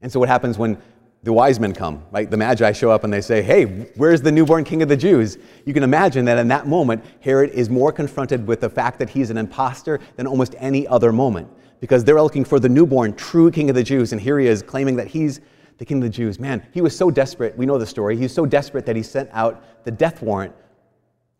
And 0.00 0.12
so, 0.12 0.20
what 0.20 0.28
happens 0.28 0.56
when 0.56 0.80
the 1.24 1.32
wise 1.32 1.58
men 1.58 1.72
come, 1.72 2.04
right? 2.12 2.30
The 2.30 2.36
Magi 2.36 2.70
show 2.70 2.92
up 2.92 3.02
and 3.02 3.12
they 3.12 3.20
say, 3.20 3.42
Hey, 3.42 3.64
where's 3.96 4.22
the 4.22 4.30
newborn 4.30 4.62
king 4.62 4.80
of 4.80 4.88
the 4.88 4.96
Jews? 4.96 5.38
You 5.64 5.74
can 5.74 5.82
imagine 5.82 6.24
that 6.26 6.38
in 6.38 6.46
that 6.46 6.68
moment, 6.68 7.04
Herod 7.18 7.50
is 7.50 7.68
more 7.68 7.90
confronted 7.90 8.46
with 8.46 8.60
the 8.60 8.70
fact 8.70 9.00
that 9.00 9.10
he's 9.10 9.30
an 9.30 9.36
impostor 9.36 9.98
than 10.14 10.28
almost 10.28 10.54
any 10.58 10.86
other 10.86 11.10
moment 11.10 11.48
because 11.80 12.04
they're 12.04 12.22
looking 12.22 12.44
for 12.44 12.60
the 12.60 12.68
newborn, 12.68 13.12
true 13.16 13.50
king 13.50 13.70
of 13.70 13.74
the 13.74 13.82
Jews. 13.82 14.12
And 14.12 14.20
here 14.20 14.38
he 14.38 14.46
is 14.46 14.62
claiming 14.62 14.94
that 14.94 15.08
he's 15.08 15.40
the 15.78 15.84
king 15.84 15.98
of 15.98 16.04
the 16.04 16.08
Jews. 16.08 16.38
Man, 16.38 16.66
he 16.72 16.80
was 16.80 16.96
so 16.96 17.10
desperate. 17.10 17.56
We 17.56 17.66
know 17.66 17.78
the 17.78 17.86
story. 17.86 18.16
He 18.16 18.22
was 18.22 18.34
so 18.34 18.46
desperate 18.46 18.86
that 18.86 18.96
he 18.96 19.02
sent 19.02 19.30
out 19.32 19.84
the 19.84 19.90
death 19.90 20.22
warrant 20.22 20.54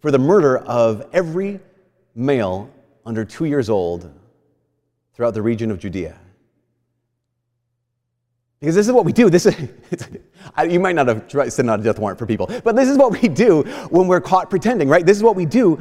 for 0.00 0.10
the 0.10 0.18
murder 0.18 0.58
of 0.58 1.06
every 1.12 1.60
male 2.14 2.70
under 3.06 3.24
two 3.24 3.44
years 3.44 3.68
old 3.70 4.10
throughout 5.14 5.34
the 5.34 5.42
region 5.42 5.70
of 5.70 5.78
Judea. 5.78 6.18
Because 8.60 8.74
this 8.74 8.86
is 8.86 8.92
what 8.92 9.04
we 9.04 9.12
do. 9.12 9.28
This 9.28 9.46
is, 9.46 9.54
you 10.68 10.80
might 10.80 10.94
not 10.94 11.06
have 11.06 11.52
sent 11.52 11.68
out 11.68 11.80
a 11.80 11.82
death 11.82 11.98
warrant 11.98 12.18
for 12.18 12.26
people, 12.26 12.50
but 12.64 12.74
this 12.74 12.88
is 12.88 12.96
what 12.96 13.12
we 13.12 13.28
do 13.28 13.62
when 13.90 14.08
we're 14.08 14.20
caught 14.22 14.48
pretending, 14.48 14.88
right? 14.88 15.04
This 15.04 15.16
is 15.16 15.22
what 15.22 15.36
we 15.36 15.44
do 15.44 15.78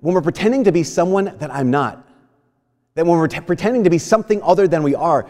when 0.00 0.14
we're 0.14 0.20
pretending 0.20 0.62
to 0.64 0.72
be 0.72 0.82
someone 0.82 1.34
that 1.38 1.52
I'm 1.52 1.70
not. 1.70 2.06
That 2.94 3.06
when 3.06 3.18
we're 3.18 3.28
t- 3.28 3.40
pretending 3.40 3.84
to 3.84 3.90
be 3.90 3.98
something 3.98 4.42
other 4.42 4.68
than 4.68 4.82
we 4.82 4.94
are. 4.94 5.28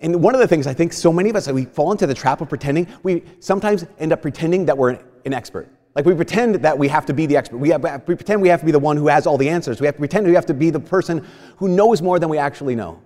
And 0.00 0.22
one 0.22 0.34
of 0.34 0.40
the 0.40 0.48
things 0.48 0.66
I 0.66 0.74
think 0.74 0.92
so 0.92 1.12
many 1.12 1.30
of 1.30 1.36
us, 1.36 1.48
we 1.48 1.64
fall 1.64 1.92
into 1.92 2.06
the 2.06 2.14
trap 2.14 2.40
of 2.40 2.48
pretending, 2.48 2.86
we 3.02 3.22
sometimes 3.40 3.86
end 3.98 4.12
up 4.12 4.22
pretending 4.22 4.66
that 4.66 4.76
we're 4.76 4.98
an 5.24 5.32
expert. 5.32 5.68
Like 5.94 6.04
we 6.04 6.14
pretend 6.14 6.56
that 6.56 6.76
we 6.76 6.88
have 6.88 7.06
to 7.06 7.14
be 7.14 7.26
the 7.26 7.36
expert. 7.36 7.58
We, 7.58 7.68
have, 7.68 7.82
we 8.06 8.16
pretend 8.16 8.42
we 8.42 8.48
have 8.48 8.60
to 8.60 8.66
be 8.66 8.72
the 8.72 8.78
one 8.78 8.96
who 8.96 9.06
has 9.06 9.26
all 9.26 9.38
the 9.38 9.48
answers. 9.48 9.80
We 9.80 9.86
have 9.86 9.94
to 9.94 10.00
pretend 10.00 10.26
we 10.26 10.34
have 10.34 10.46
to 10.46 10.54
be 10.54 10.70
the 10.70 10.80
person 10.80 11.24
who 11.56 11.68
knows 11.68 12.02
more 12.02 12.18
than 12.18 12.28
we 12.28 12.38
actually 12.38 12.74
know. 12.74 13.00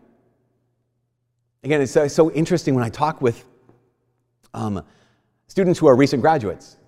Again, 1.62 1.82
it's 1.82 1.92
so, 1.92 2.08
so 2.08 2.30
interesting 2.30 2.74
when 2.74 2.84
I 2.84 2.88
talk 2.88 3.20
with 3.20 3.44
um, 4.54 4.82
students 5.48 5.78
who 5.78 5.86
are 5.86 5.96
recent 5.96 6.22
graduates 6.22 6.78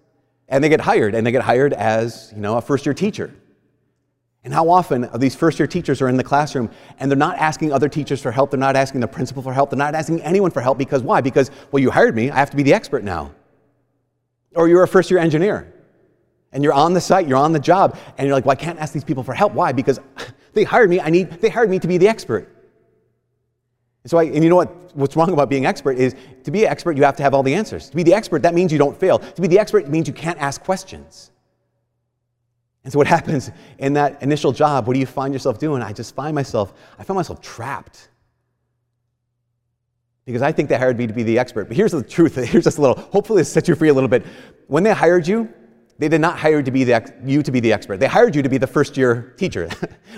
and 0.48 0.64
they 0.64 0.68
get 0.68 0.80
hired 0.80 1.14
and 1.14 1.26
they 1.26 1.32
get 1.32 1.42
hired 1.42 1.72
as 1.72 2.32
you 2.34 2.40
know 2.40 2.56
a 2.56 2.62
first 2.62 2.86
year 2.86 2.94
teacher 2.94 3.34
and 4.42 4.54
how 4.54 4.70
often 4.70 5.09
these 5.16 5.35
first 5.35 5.59
year 5.59 5.66
teachers 5.66 6.00
are 6.00 6.09
in 6.09 6.16
the 6.16 6.25
classroom 6.25 6.70
and 6.99 7.11
they're 7.11 7.18
not 7.18 7.37
asking 7.37 7.73
other 7.73 7.88
teachers 7.88 8.23
for 8.23 8.30
help, 8.30 8.50
they're 8.50 8.59
not 8.61 8.76
asking 8.76 9.00
the 9.00 9.09
principal 9.09 9.42
for 9.42 9.52
help, 9.52 9.70
they're 9.70 9.78
not 9.78 9.94
asking 9.94 10.23
anyone 10.23 10.50
for 10.50 10.61
help 10.61 10.78
because 10.78 11.02
why? 11.02 11.20
Because, 11.20 11.50
well, 11.70 11.82
you 11.82 11.90
hired 11.90 12.14
me, 12.14 12.30
I 12.30 12.37
have 12.37 12.50
to 12.50 12.56
be 12.56 12.62
the 12.62 12.73
expert 12.73 13.04
now. 13.04 13.32
Or 14.54 14.68
you're 14.68 14.82
a 14.82 14.88
first 14.88 15.11
year 15.11 15.20
engineer 15.20 15.73
and 16.52 16.64
you're 16.64 16.73
on 16.73 16.94
the 16.94 17.00
site, 17.00 17.28
you're 17.28 17.38
on 17.38 17.52
the 17.52 17.61
job, 17.61 17.97
and 18.18 18.26
you're 18.26 18.35
like, 18.35 18.44
well, 18.44 18.52
I 18.52 18.56
can't 18.56 18.78
ask 18.78 18.92
these 18.92 19.04
people 19.04 19.23
for 19.23 19.35
help. 19.35 19.52
Why? 19.52 19.73
Because 19.73 20.00
they 20.52 20.64
hired 20.64 20.90
me, 20.90 21.00
I 21.00 21.11
need, 21.11 21.30
they 21.30 21.49
hired 21.49 21.70
me 21.70 21.78
to 21.78 21.87
be 21.87 21.99
the 21.99 22.09
expert. 22.09 22.49
And 24.02 24.11
so, 24.11 24.18
I, 24.18 24.25
and 24.25 24.42
you 24.42 24.49
know 24.49 24.56
what? 24.56 24.75
What's 24.97 25.14
wrong 25.14 25.32
about 25.32 25.49
being 25.49 25.66
expert 25.66 25.99
is 25.99 26.16
to 26.44 26.50
be 26.50 26.64
an 26.64 26.70
expert, 26.70 26.97
you 26.97 27.04
have 27.04 27.16
to 27.16 27.23
have 27.23 27.35
all 27.35 27.42
the 27.42 27.54
answers. 27.54 27.90
To 27.90 27.97
be 27.97 28.02
the 28.02 28.14
expert, 28.14 28.42
that 28.42 28.54
means 28.54 28.73
you 28.73 28.78
don't 28.78 28.99
fail. 28.99 29.18
To 29.18 29.42
be 29.42 29.47
the 29.47 29.59
expert 29.59 29.88
means 29.88 30.09
you 30.09 30.14
can't 30.14 30.38
ask 30.40 30.64
questions. 30.64 31.29
And 32.84 32.92
so 32.92 32.99
what 32.99 33.06
happens 33.18 33.50
in 33.78 33.94
that 33.94 34.22
initial 34.22 34.52
job? 34.52 34.87
What 34.87 34.94
do 34.94 35.00
you 35.00 35.06
find 35.06 35.32
yourself 35.32 35.58
doing? 35.58 35.82
I 35.82 35.92
just 35.92 36.14
find 36.14 36.34
myself, 36.34 36.72
I 36.99 37.04
find 37.04 37.16
myself 37.16 37.40
trapped. 37.40 38.08
Because 40.25 40.42
I 40.42 40.52
think 40.52 40.68
they 40.68 40.78
hired 40.78 40.96
me 40.96 41.06
to 41.06 41.12
be 41.12 41.22
the 41.22 41.38
expert. 41.38 41.66
But 41.66 41.76
here's 41.76 41.92
the 41.92 42.02
truth. 42.02 42.37
Here's 42.44 42.64
just 42.64 42.78
a 42.78 42.80
little, 42.80 42.96
hopefully 42.96 43.40
this 43.40 43.52
sets 43.52 43.68
you 43.68 43.75
free 43.75 43.88
a 43.88 43.94
little 43.94 44.08
bit. 44.08 44.25
When 44.68 44.84
they 44.84 44.92
hired 44.92 45.26
you, 45.26 45.52
they 46.00 46.09
did 46.09 46.23
not 46.23 46.38
hire 46.38 46.62
to 46.62 46.71
be 46.71 46.83
the, 46.83 47.12
you 47.26 47.42
to 47.42 47.52
be 47.52 47.61
the 47.61 47.75
expert. 47.75 47.99
They 47.99 48.07
hired 48.07 48.35
you 48.35 48.42
to 48.42 48.49
be 48.49 48.57
the 48.57 48.66
first 48.66 48.97
year 48.97 49.35
teacher. 49.37 49.69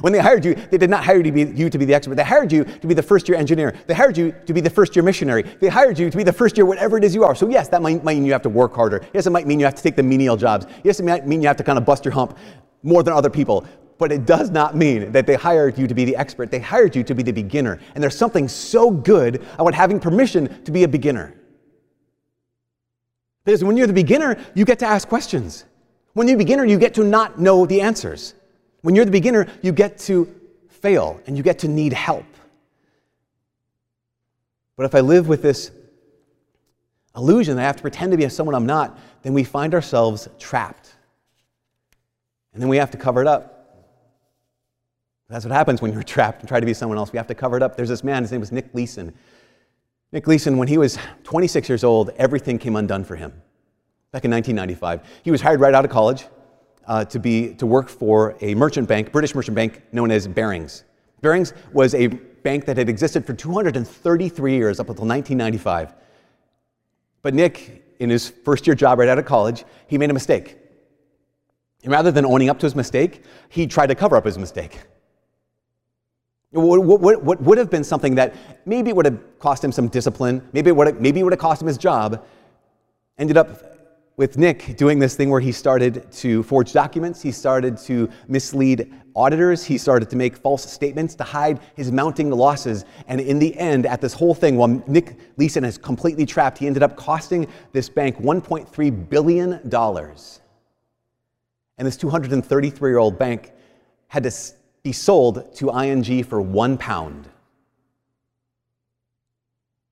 when 0.01 0.13
they 0.13 0.21
hired 0.21 0.45
you, 0.45 0.55
they 0.55 0.79
did 0.79 0.89
not 0.89 1.03
hire 1.03 1.17
you 1.17 1.25
to, 1.25 1.33
be, 1.33 1.43
you 1.43 1.69
to 1.69 1.77
be 1.77 1.85
the 1.85 1.93
expert. 1.93 2.15
They 2.15 2.23
hired 2.23 2.53
you 2.53 2.63
to 2.63 2.87
be 2.87 2.95
the 2.95 3.03
first 3.03 3.29
year 3.29 3.37
engineer. 3.37 3.75
They 3.89 3.95
hired 3.95 4.17
you 4.17 4.33
to 4.47 4.55
be 4.55 4.61
the 4.61 4.71
first 4.71 4.95
year 4.95 5.03
missionary. 5.03 5.43
They 5.43 5.67
hired 5.67 5.99
you 5.99 6.09
to 6.09 6.17
be 6.17 6.23
the 6.23 6.33
first 6.33 6.57
year 6.57 6.67
whatever 6.67 6.99
it 6.99 7.05
is 7.05 7.17
you 7.17 7.25
are. 7.25 7.35
So 7.35 7.49
yes, 7.49 7.67
that 7.71 7.83
might 7.83 8.05
mean 8.05 8.25
you 8.25 8.31
have 8.31 8.43
to 8.43 8.49
work 8.49 8.77
harder. 8.77 9.05
Yes, 9.13 9.27
it 9.27 9.31
might 9.31 9.49
mean 9.49 9.59
you 9.59 9.65
have 9.65 9.75
to 9.75 9.83
take 9.83 9.97
the 9.97 10.05
menial 10.05 10.37
jobs. 10.37 10.67
Yes, 10.85 11.01
it 11.01 11.05
might 11.05 11.27
mean 11.27 11.43
you 11.43 11.49
have 11.49 11.57
to 11.57 11.65
kind 11.65 11.79
of 11.79 11.85
bust 11.85 12.05
your 12.05 12.15
hump 12.15 12.39
more 12.85 13.03
than 13.03 13.13
other 13.13 13.31
people. 13.31 13.67
but 13.99 14.13
it 14.13 14.25
does 14.25 14.51
not 14.51 14.77
mean 14.77 15.13
that 15.13 15.27
they 15.27 15.35
hired 15.35 15.79
you 15.79 15.87
to 15.87 15.95
be 15.95 16.05
the 16.05 16.17
expert. 16.17 16.51
They 16.51 16.59
hired 16.59 16.95
you 16.95 17.05
to 17.05 17.15
be 17.15 17.23
the 17.23 17.33
beginner. 17.33 17.79
And 17.95 18.03
there's 18.03 18.17
something 18.17 18.49
so 18.49 18.91
good 18.91 19.45
about 19.59 19.75
having 19.75 20.01
permission 20.01 20.63
to 20.65 20.73
be 20.73 20.83
a 20.85 20.89
beginner. 20.89 21.35
Because 23.45 23.65
when 23.65 23.77
you're 23.77 23.87
the 23.87 23.93
beginner, 23.93 24.37
you 24.55 24.65
get 24.65 24.79
to 24.81 24.87
ask 24.87 25.09
questions. 25.09 25.65
When 26.15 26.29
you're 26.29 26.37
a 26.37 26.39
beginner, 26.39 26.65
you 26.65 26.79
get 26.79 26.95
to 26.95 27.05
not 27.05 27.39
know 27.39 27.67
the 27.67 27.81
answers. 27.81 28.35
When 28.83 28.95
you're 28.95 29.05
the 29.05 29.11
beginner, 29.11 29.47
you 29.63 29.73
get 29.73 29.99
to 30.01 30.33
fail 30.69 31.21
and 31.27 31.37
you 31.37 31.43
get 31.43 31.61
to 31.61 31.69
need 31.69 31.93
help. 31.93 32.27
But 34.77 34.87
if 34.87 34.95
I 34.95 35.01
live 35.01 35.29
with 35.29 35.43
this 35.43 35.71
illusion 37.17 37.57
that 37.57 37.63
I 37.63 37.67
have 37.67 37.77
to 37.77 37.83
pretend 37.83 38.11
to 38.13 38.17
be 38.17 38.29
someone 38.29 38.55
I'm 38.55 38.67
not, 38.67 38.99
then 39.23 39.35
we 39.35 39.45
find 39.45 39.75
ourselves 39.75 40.29
trapped. 40.39 40.95
And 42.53 42.61
then 42.61 42.69
we 42.69 42.77
have 42.79 42.91
to 42.91 42.99
cover 42.99 43.23
it 43.23 43.29
up. 43.29 43.49
That's 45.29 45.45
what 45.45 45.53
happens 45.53 45.81
when 45.81 45.93
you're 45.93 46.03
trapped 46.15 46.41
and 46.41 46.49
try 46.49 46.61
to 46.61 46.67
be 46.67 46.75
someone 46.75 46.99
else. 46.99 47.13
We 47.13 47.17
have 47.17 47.27
to 47.29 47.35
cover 47.35 47.57
it 47.57 47.63
up. 47.63 47.77
There's 47.77 47.89
this 47.89 48.05
man, 48.05 48.23
his 48.23 48.33
name 48.33 48.41
was 48.41 48.53
Nick 48.53 48.75
Leeson. 48.75 49.15
Nick 50.11 50.27
Leeson, 50.27 50.59
when 50.59 50.69
he 50.69 50.77
was 50.77 50.99
26 51.25 51.69
years 51.69 51.85
old, 51.85 52.11
everything 52.17 52.59
came 52.59 52.77
undone 52.77 53.05
for 53.05 53.17
him. 53.17 53.33
Back 54.13 54.27
in 54.27 54.31
1995, 54.31 55.23
he 55.23 55.31
was 55.31 55.41
hired 55.41 55.59
right 55.59 55.75
out 55.75 55.87
of 55.87 55.91
college 55.91 56.27
uh, 56.87 57.03
to, 57.07 57.19
be, 57.19 57.55
to 57.55 57.65
work 57.65 57.89
for 57.89 58.37
a 58.43 58.55
merchant 58.55 58.87
bank, 58.87 59.11
British 59.11 59.35
merchant 59.35 59.55
bank 59.55 59.81
known 59.91 60.11
as 60.11 60.29
Barings. 60.29 60.85
Barings 61.23 61.55
was 61.73 61.95
a 61.95 62.09
bank 62.09 62.67
that 62.67 62.77
had 62.77 62.91
existed 62.91 63.25
for 63.25 63.33
233 63.33 64.55
years 64.55 64.79
up 64.79 64.91
until 64.91 65.07
1995. 65.07 65.95
But 67.23 67.33
Nick, 67.33 67.85
in 68.01 68.11
his 68.11 68.29
first 68.29 68.67
year 68.67 68.75
job 68.75 68.99
right 68.99 69.09
out 69.09 69.19
of 69.19 69.25
college, 69.25 69.65
he 69.87 69.97
made 69.97 70.11
a 70.11 70.15
mistake. 70.15 70.59
And 71.83 71.91
rather 71.91 72.11
than 72.11 72.27
owning 72.27 72.51
up 72.51 72.59
to 72.59 72.67
his 72.67 72.77
mistake, 72.77 73.23
he 73.49 73.67
tried 73.67 73.87
to 73.87 73.95
cover 73.95 74.17
up 74.17 74.27
his 74.27 74.37
mistake. 74.37 74.79
What, 76.51 76.85
what, 76.85 77.23
what 77.23 77.41
would 77.41 77.57
have 77.57 77.71
been 77.71 77.83
something 77.83 78.17
that 78.17 78.35
maybe 78.67 78.93
would 78.93 79.07
have 79.07 79.39
cost 79.39 79.65
him 79.65 79.73
some 79.73 79.89
discipline, 79.89 80.47
maybe 80.53 80.69
it 80.69 80.77
would 80.77 80.87
have, 80.89 81.01
maybe 81.01 81.21
it 81.21 81.23
would 81.23 81.33
have 81.33 81.41
cost 81.41 81.63
him 81.63 81.69
his 81.69 81.79
job, 81.79 82.27
ended 83.17 83.39
up 83.39 83.73
with 84.23 84.39
Nick 84.39 84.77
doing 84.77 85.01
this 85.01 85.17
thing 85.17 85.31
where 85.31 85.41
he 85.41 85.51
started 85.51 86.07
to 86.13 86.45
forge 86.45 86.73
documents, 86.73 87.21
he 87.21 87.33
started 87.33 87.77
to 87.77 88.09
mislead 88.29 88.95
auditors, 89.17 89.65
he 89.65 89.77
started 89.77 90.09
to 90.09 90.15
make 90.15 90.37
false 90.37 90.65
statements 90.65 91.17
to 91.17 91.25
hide 91.25 91.59
his 91.75 91.91
mounting 91.91 92.31
losses. 92.31 92.85
And 93.09 93.21
in 93.21 93.41
the 93.41 93.53
end, 93.59 93.85
at 93.85 94.01
this 94.01 94.15
whole 94.15 94.33
thing, 94.33 94.57
while 94.57 94.81
Nick 94.87 95.19
Leeson 95.39 95.65
is 95.65 95.77
completely 95.77 96.25
trapped, 96.25 96.59
he 96.59 96.69
ended 96.69 96.85
up 96.85 96.97
costing 96.97 97.49
this 97.73 97.89
bank 97.89 98.17
$1.3 98.19 99.09
billion. 99.11 99.61
And 101.79 101.89
this 101.89 101.97
233 101.97 102.91
year 102.91 102.99
old 102.99 103.19
bank 103.19 103.51
had 104.07 104.23
to 104.23 104.31
be 104.85 104.93
sold 104.93 105.53
to 105.57 105.77
ING 105.77 106.23
for 106.23 106.41
one 106.41 106.79
pound. 106.79 107.29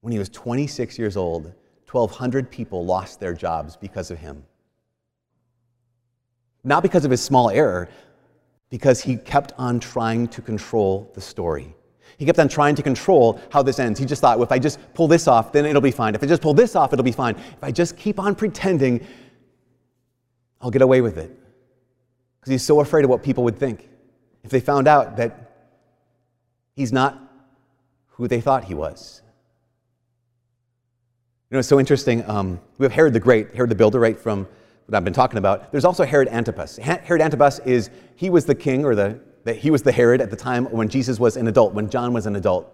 When 0.02 0.12
he 0.12 0.20
was 0.20 0.28
26 0.28 1.00
years 1.00 1.16
old, 1.16 1.52
1,200 1.90 2.50
people 2.50 2.84
lost 2.84 3.20
their 3.20 3.34
jobs 3.34 3.76
because 3.76 4.10
of 4.10 4.18
him. 4.18 4.44
Not 6.62 6.82
because 6.82 7.04
of 7.04 7.10
his 7.10 7.22
small 7.22 7.50
error, 7.50 7.88
because 8.68 9.00
he 9.00 9.16
kept 9.16 9.52
on 9.58 9.80
trying 9.80 10.28
to 10.28 10.42
control 10.42 11.10
the 11.14 11.20
story. 11.20 11.74
He 12.18 12.26
kept 12.26 12.38
on 12.38 12.48
trying 12.48 12.74
to 12.74 12.82
control 12.82 13.40
how 13.50 13.62
this 13.62 13.78
ends. 13.78 13.98
He 13.98 14.06
just 14.06 14.20
thought, 14.20 14.38
well, 14.38 14.44
if 14.44 14.52
I 14.52 14.58
just 14.58 14.78
pull 14.94 15.08
this 15.08 15.26
off, 15.26 15.52
then 15.52 15.64
it'll 15.64 15.80
be 15.80 15.90
fine. 15.90 16.14
If 16.14 16.22
I 16.22 16.26
just 16.26 16.42
pull 16.42 16.54
this 16.54 16.76
off, 16.76 16.92
it'll 16.92 17.04
be 17.04 17.12
fine. 17.12 17.34
If 17.34 17.62
I 17.62 17.72
just 17.72 17.96
keep 17.96 18.20
on 18.20 18.34
pretending, 18.34 19.06
I'll 20.60 20.70
get 20.70 20.82
away 20.82 21.00
with 21.00 21.16
it. 21.16 21.36
Because 22.38 22.50
he's 22.50 22.62
so 22.62 22.80
afraid 22.80 23.04
of 23.04 23.10
what 23.10 23.22
people 23.22 23.44
would 23.44 23.58
think 23.58 23.88
if 24.44 24.50
they 24.50 24.60
found 24.60 24.86
out 24.86 25.16
that 25.16 25.50
he's 26.74 26.92
not 26.92 27.18
who 28.08 28.28
they 28.28 28.40
thought 28.40 28.64
he 28.64 28.74
was. 28.74 29.22
You 31.50 31.56
know, 31.56 31.58
it's 31.58 31.68
so 31.68 31.80
interesting. 31.80 32.24
Um, 32.30 32.60
we 32.78 32.84
have 32.84 32.92
Herod 32.92 33.12
the 33.12 33.18
Great, 33.18 33.56
Herod 33.56 33.72
the 33.72 33.74
Builder, 33.74 33.98
right 33.98 34.16
from 34.16 34.46
what 34.86 34.96
I've 34.96 35.02
been 35.02 35.12
talking 35.12 35.36
about. 35.36 35.72
There's 35.72 35.84
also 35.84 36.04
Herod 36.04 36.28
Antipas. 36.28 36.76
Herod 36.76 37.20
Antipas 37.20 37.58
is, 37.64 37.90
he 38.14 38.30
was 38.30 38.44
the 38.44 38.54
king, 38.54 38.84
or 38.84 38.94
the, 38.94 39.18
the, 39.42 39.52
he 39.52 39.72
was 39.72 39.82
the 39.82 39.90
Herod 39.90 40.20
at 40.20 40.30
the 40.30 40.36
time 40.36 40.66
when 40.66 40.88
Jesus 40.88 41.18
was 41.18 41.36
an 41.36 41.48
adult, 41.48 41.74
when 41.74 41.90
John 41.90 42.12
was 42.12 42.26
an 42.26 42.36
adult. 42.36 42.72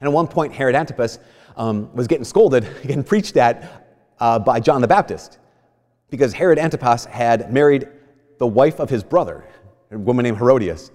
And 0.00 0.08
at 0.08 0.12
one 0.14 0.26
point, 0.26 0.54
Herod 0.54 0.74
Antipas 0.74 1.18
um, 1.58 1.94
was 1.94 2.06
getting 2.06 2.24
scolded, 2.24 2.66
getting 2.82 3.04
preached 3.04 3.36
at 3.36 3.98
uh, 4.18 4.38
by 4.38 4.58
John 4.58 4.80
the 4.80 4.88
Baptist, 4.88 5.38
because 6.08 6.32
Herod 6.32 6.58
Antipas 6.58 7.04
had 7.04 7.52
married 7.52 7.88
the 8.38 8.46
wife 8.46 8.80
of 8.80 8.88
his 8.88 9.04
brother, 9.04 9.44
a 9.90 9.98
woman 9.98 10.22
named 10.22 10.38
Herodias. 10.38 10.92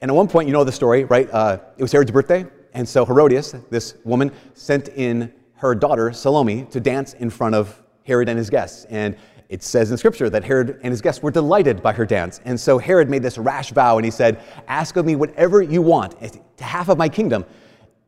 And 0.00 0.08
at 0.08 0.14
one 0.14 0.28
point, 0.28 0.46
you 0.46 0.52
know 0.52 0.62
the 0.62 0.70
story, 0.70 1.02
right? 1.02 1.28
Uh, 1.32 1.58
it 1.76 1.82
was 1.82 1.90
Herod's 1.90 2.12
birthday, 2.12 2.46
and 2.74 2.88
so 2.88 3.06
Herodias, 3.06 3.54
this 3.70 3.94
woman, 4.04 4.32
sent 4.54 4.88
in 4.88 5.32
her 5.54 5.74
daughter 5.74 6.12
Salome 6.12 6.66
to 6.70 6.80
dance 6.80 7.14
in 7.14 7.30
front 7.30 7.54
of 7.54 7.80
Herod 8.02 8.28
and 8.28 8.36
his 8.36 8.50
guests. 8.50 8.84
And 8.90 9.16
it 9.48 9.62
says 9.62 9.90
in 9.90 9.96
scripture 9.96 10.28
that 10.30 10.42
Herod 10.42 10.80
and 10.82 10.90
his 10.90 11.00
guests 11.00 11.22
were 11.22 11.30
delighted 11.30 11.82
by 11.82 11.92
her 11.92 12.04
dance. 12.04 12.40
And 12.44 12.58
so 12.58 12.78
Herod 12.78 13.08
made 13.08 13.22
this 13.22 13.38
rash 13.38 13.70
vow 13.70 13.96
and 13.96 14.04
he 14.04 14.10
said, 14.10 14.42
Ask 14.66 14.96
of 14.96 15.06
me 15.06 15.16
whatever 15.16 15.62
you 15.62 15.80
want, 15.80 16.20
to 16.20 16.64
half 16.64 16.88
of 16.88 16.98
my 16.98 17.08
kingdom. 17.08 17.44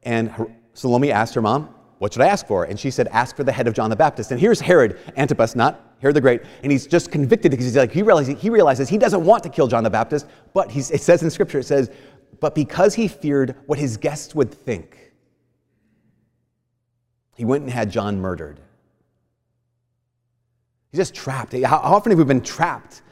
And 0.03 0.33
Salome 0.75 1.13
asked 1.13 1.35
her 1.35 1.43
mom, 1.43 1.75
What 1.99 2.13
should 2.13 2.23
I 2.23 2.27
ask 2.27 2.47
for? 2.47 2.65
And 2.65 2.79
she 2.79 2.91
said, 2.91 3.07
Ask 3.09 3.37
for 3.37 3.45
the 3.45 3.53
head 3.53 3.69
of 3.69 3.75
John 3.75 3.91
the 3.91 3.97
Baptist. 3.97 4.33
And 4.33 4.41
here's 4.41 4.61
Herod 4.61 4.99
Antipas, 5.17 5.55
not 5.55 5.95
Herod 6.01 6.17
the 6.17 6.21
Great, 6.21 6.43
and 6.63 6.73
he's 6.73 6.87
just 6.87 7.11
convicted 7.11 7.51
because 7.51 7.65
he's 7.65 7.77
like, 7.77 7.93
he 7.93 8.03
realizes, 8.03 8.41
he 8.41 8.51
realizes 8.51 8.89
he 8.89 8.99
doesn't 8.99 9.25
want 9.25 9.43
to 9.45 9.49
kill 9.49 9.67
John 9.67 9.85
the 9.85 9.91
Baptist, 9.91 10.27
but 10.53 10.75
it 10.77 11.01
says 11.01 11.23
in 11.23 11.31
Scripture, 11.31 11.61
it 11.61 11.65
says, 11.65 11.91
but 12.41 12.55
because 12.55 12.95
he 12.95 13.09
feared 13.09 13.57
what 13.67 13.79
his 13.79 13.97
guests 13.97 14.35
would 14.35 14.53
think, 14.53 15.13
he 17.35 17.45
went 17.45 17.63
and 17.63 17.73
had 17.73 17.91
John 17.91 18.21
murdered. 18.21 18.61
He's 20.91 20.99
just 20.99 21.15
trapped. 21.15 21.53
How 21.53 21.77
often 21.77 22.11
have 22.11 22.19
we 22.19 22.25
been 22.25 22.41
trapped? 22.41 23.03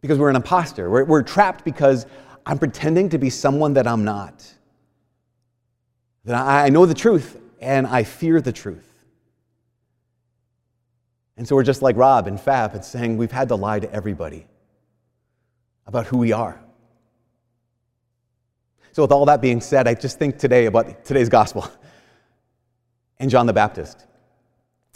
Because 0.00 0.18
we're 0.18 0.30
an 0.30 0.36
imposter. 0.36 0.88
We're, 0.88 1.04
we're 1.04 1.22
trapped 1.22 1.64
because 1.64 2.06
I'm 2.46 2.58
pretending 2.58 3.08
to 3.10 3.18
be 3.18 3.28
someone 3.28 3.74
that 3.74 3.86
I'm 3.86 4.04
not. 4.04 4.50
That 6.24 6.36
I 6.36 6.68
know 6.70 6.86
the 6.86 6.94
truth 6.94 7.38
and 7.60 7.86
I 7.86 8.04
fear 8.04 8.40
the 8.40 8.52
truth. 8.52 8.84
And 11.36 11.46
so 11.46 11.54
we're 11.54 11.64
just 11.64 11.82
like 11.82 11.96
Rob 11.96 12.26
and 12.26 12.40
Fab. 12.40 12.74
It's 12.74 12.88
saying 12.88 13.16
we've 13.16 13.32
had 13.32 13.48
to 13.48 13.56
lie 13.56 13.78
to 13.78 13.92
everybody 13.92 14.46
about 15.86 16.06
who 16.06 16.18
we 16.18 16.32
are. 16.32 16.58
So, 18.96 19.02
with 19.02 19.12
all 19.12 19.26
that 19.26 19.42
being 19.42 19.60
said, 19.60 19.86
I 19.86 19.92
just 19.92 20.18
think 20.18 20.38
today 20.38 20.64
about 20.64 21.04
today's 21.04 21.28
gospel 21.28 21.70
and 23.18 23.30
John 23.30 23.44
the 23.44 23.52
Baptist. 23.52 24.06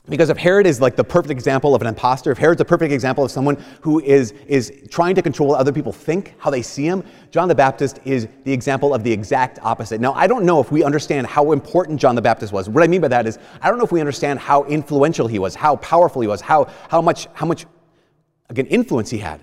Because 0.08 0.30
if 0.30 0.38
Herod 0.38 0.66
is 0.66 0.80
like 0.80 0.96
the 0.96 1.04
perfect 1.04 1.30
example 1.30 1.74
of 1.74 1.82
an 1.82 1.86
impostor, 1.86 2.32
if 2.32 2.38
Herod's 2.38 2.62
a 2.62 2.64
perfect 2.64 2.94
example 2.94 3.26
of 3.26 3.30
someone 3.30 3.62
who 3.82 4.00
is, 4.00 4.32
is 4.46 4.72
trying 4.90 5.16
to 5.16 5.20
control 5.20 5.50
what 5.50 5.60
other 5.60 5.70
people 5.70 5.92
think, 5.92 6.34
how 6.38 6.48
they 6.48 6.62
see 6.62 6.86
him, 6.86 7.04
John 7.30 7.46
the 7.46 7.54
Baptist 7.54 8.00
is 8.06 8.26
the 8.44 8.52
example 8.54 8.94
of 8.94 9.04
the 9.04 9.12
exact 9.12 9.58
opposite. 9.60 10.00
Now, 10.00 10.14
I 10.14 10.26
don't 10.26 10.46
know 10.46 10.60
if 10.60 10.72
we 10.72 10.82
understand 10.82 11.26
how 11.26 11.52
important 11.52 12.00
John 12.00 12.14
the 12.14 12.22
Baptist 12.22 12.54
was. 12.54 12.70
What 12.70 12.82
I 12.82 12.86
mean 12.86 13.02
by 13.02 13.08
that 13.08 13.26
is, 13.26 13.38
I 13.60 13.68
don't 13.68 13.76
know 13.76 13.84
if 13.84 13.92
we 13.92 14.00
understand 14.00 14.38
how 14.38 14.64
influential 14.64 15.26
he 15.26 15.38
was, 15.38 15.54
how 15.54 15.76
powerful 15.76 16.22
he 16.22 16.26
was, 16.26 16.40
how, 16.40 16.72
how, 16.88 17.02
much, 17.02 17.28
how 17.34 17.44
much, 17.44 17.66
again, 18.48 18.64
influence 18.68 19.10
he 19.10 19.18
had. 19.18 19.42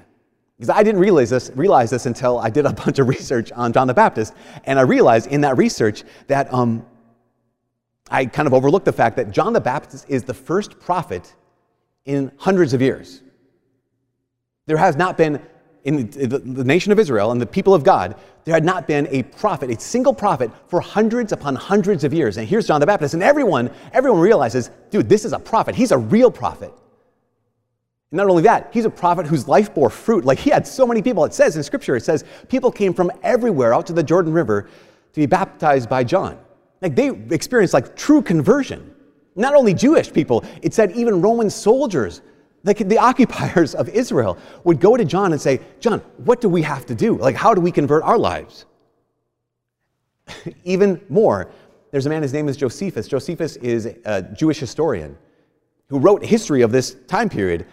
Because 0.58 0.70
I 0.70 0.82
didn't 0.82 1.02
realize 1.02 1.30
this, 1.30 1.52
realize 1.56 1.92
this 1.92 2.06
until 2.06 2.40
I 2.40 2.50
did 2.50 2.66
a 2.66 2.74
bunch 2.86 3.00
of 3.00 3.08
research 3.08 3.52
on 3.52 3.74
John 3.74 3.88
the 3.88 3.94
Baptist, 3.94 4.34
and 4.66 4.80
I 4.80 4.84
realized 4.84 5.28
in 5.28 5.42
that 5.42 5.58
research 5.58 6.04
that 6.28 6.52
um, 6.54 6.86
I 8.10 8.26
kind 8.26 8.48
of 8.48 8.54
overlooked 8.54 8.86
the 8.86 8.94
fact 8.94 9.18
that 9.18 9.32
John 9.32 9.54
the 9.54 9.62
Baptist 9.62 10.06
is 10.08 10.24
the 10.24 10.34
first 10.34 10.80
prophet 10.80 11.34
in 12.06 12.32
hundreds 12.38 12.74
of 12.74 12.82
years. 12.82 13.22
There 14.66 14.78
has 14.78 14.96
not 14.96 15.18
been, 15.18 15.42
in 15.84 16.10
the 16.10 16.64
nation 16.64 16.92
of 16.92 17.00
Israel 17.00 17.32
and 17.32 17.40
the 17.40 17.46
people 17.46 17.74
of 17.74 17.84
God, 17.84 18.16
there 18.46 18.54
had 18.54 18.66
not 18.66 18.88
been 18.88 19.08
a 19.12 19.24
prophet, 19.24 19.70
a 19.70 19.80
single 19.80 20.14
prophet, 20.14 20.52
for 20.68 20.80
hundreds 20.80 21.34
upon 21.34 21.56
hundreds 21.56 22.04
of 22.04 22.14
years. 22.14 22.38
And 22.38 22.48
here's 22.48 22.68
John 22.68 22.80
the 22.80 22.86
Baptist, 22.86 23.14
and 23.14 23.22
everyone, 23.22 23.70
everyone 23.92 24.22
realizes, 24.22 24.70
dude, 24.90 25.10
this 25.10 25.26
is 25.26 25.34
a 25.34 25.40
prophet. 25.40 25.76
He's 25.76 25.92
a 25.92 25.98
real 25.98 26.32
prophet. 26.32 26.74
And 28.12 28.18
not 28.18 28.30
only 28.30 28.44
that, 28.44 28.70
he's 28.72 28.86
a 28.86 28.90
prophet 28.90 29.26
whose 29.26 29.48
life 29.48 29.74
bore 29.74 29.90
fruit. 29.90 30.24
Like 30.24 30.40
he 30.40 30.50
had 30.50 30.66
so 30.66 30.88
many 30.88 31.02
people. 31.02 31.26
It 31.26 31.34
says 31.34 31.58
in 31.58 31.64
Scripture, 31.64 31.96
it 31.96 32.04
says 32.04 32.24
people 32.48 32.72
came 32.72 32.94
from 32.94 33.12
everywhere 33.24 33.74
out 33.74 33.86
to 33.88 33.94
the 33.94 34.04
Jordan 34.04 34.32
River 34.32 34.70
to 35.14 35.20
be 35.20 35.26
baptized 35.26 35.90
by 35.90 36.04
John. 36.04 36.38
Like 36.82 36.96
they 36.96 37.10
experienced 37.32 37.74
like 37.74 37.96
true 37.96 38.22
conversion. 38.22 38.94
Not 39.36 39.56
only 39.56 39.74
Jewish 39.74 40.12
people, 40.12 40.44
it 40.62 40.74
said 40.74 40.92
even 40.94 41.22
Roman 41.22 41.50
soldiers, 41.50 42.22
like 42.64 42.78
the 42.78 42.98
occupiers 43.10 43.76
of 43.76 43.90
Israel, 43.90 44.38
would 44.64 44.80
go 44.80 44.96
to 44.96 45.06
John 45.06 45.34
and 45.34 45.42
say, 45.42 45.60
John, 45.80 46.00
what 46.18 46.42
do 46.42 46.50
we 46.50 46.62
have 46.62 46.86
to 46.88 46.96
do? 46.96 47.18
Like, 47.18 47.36
how 47.36 47.54
do 47.54 47.62
we 47.62 47.72
convert 47.72 48.04
our 48.04 48.18
lives? 48.18 48.66
even 50.64 51.02
more, 51.10 51.52
there's 51.92 52.06
a 52.06 52.10
man, 52.10 52.22
his 52.22 52.34
name 52.34 52.50
is 52.50 52.58
Josephus. 52.58 53.08
Josephus 53.08 53.56
is 53.58 53.86
a 54.06 54.22
Jewish 54.22 54.60
historian 54.60 55.18
who 55.90 56.00
wrote 56.00 56.24
history 56.26 56.62
of 56.62 56.72
this 56.72 56.96
time 57.08 57.30
period. 57.30 57.66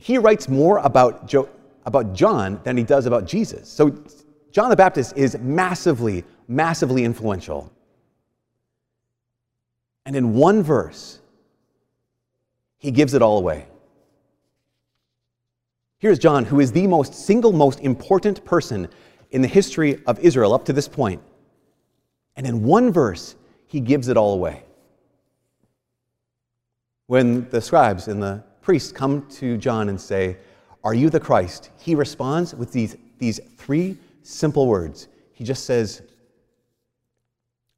He 0.00 0.16
writes 0.16 0.48
more 0.48 0.78
about, 0.78 1.28
jo- 1.28 1.50
about 1.84 2.14
John 2.14 2.58
than 2.64 2.76
he 2.76 2.82
does 2.82 3.04
about 3.04 3.26
Jesus. 3.26 3.68
So 3.68 4.02
John 4.50 4.70
the 4.70 4.76
Baptist 4.76 5.14
is 5.14 5.38
massively, 5.38 6.24
massively 6.48 7.04
influential. 7.04 7.70
And 10.06 10.16
in 10.16 10.32
one 10.32 10.62
verse, 10.62 11.20
he 12.78 12.90
gives 12.90 13.12
it 13.12 13.20
all 13.20 13.36
away. 13.36 13.66
Here's 15.98 16.18
John, 16.18 16.46
who 16.46 16.60
is 16.60 16.72
the 16.72 16.86
most 16.86 17.12
single 17.12 17.52
most 17.52 17.80
important 17.80 18.42
person 18.46 18.88
in 19.30 19.42
the 19.42 19.48
history 19.48 20.02
of 20.06 20.18
Israel 20.20 20.54
up 20.54 20.64
to 20.64 20.72
this 20.72 20.88
point. 20.88 21.20
And 22.36 22.46
in 22.46 22.62
one 22.62 22.90
verse, 22.90 23.36
he 23.66 23.80
gives 23.80 24.08
it 24.08 24.16
all 24.16 24.32
away. 24.32 24.62
When 27.06 27.50
the 27.50 27.60
scribes 27.60 28.08
and 28.08 28.22
the 28.22 28.44
priests 28.62 28.92
come 28.92 29.26
to 29.30 29.56
John 29.56 29.88
and 29.88 30.00
say, 30.00 30.36
Are 30.84 30.94
you 30.94 31.10
the 31.10 31.20
Christ? 31.20 31.70
He 31.78 31.94
responds 31.94 32.54
with 32.54 32.72
these, 32.72 32.96
these 33.18 33.40
three 33.56 33.98
simple 34.22 34.66
words. 34.66 35.08
He 35.32 35.44
just 35.44 35.64
says, 35.64 36.02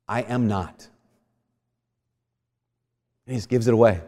I 0.08 0.22
am 0.22 0.48
not. 0.48 0.88
And 3.26 3.34
he 3.34 3.36
just 3.36 3.48
gives 3.48 3.68
it 3.68 3.74
away. 3.74 4.00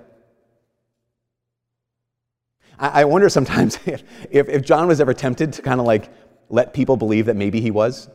I, 2.79 3.03
I 3.03 3.05
wonder 3.05 3.29
sometimes 3.29 3.79
if, 3.87 4.03
if 4.31 4.63
John 4.63 4.89
was 4.89 5.01
ever 5.01 5.15
tempted 5.15 5.53
to 5.55 5.63
kind 5.63 5.81
of 5.81 5.87
like 5.87 6.11
let 6.49 6.75
people 6.75 6.97
believe 6.97 7.27
that 7.27 7.37
maybe 7.37 7.61
he 7.61 7.71
was. 7.71 8.09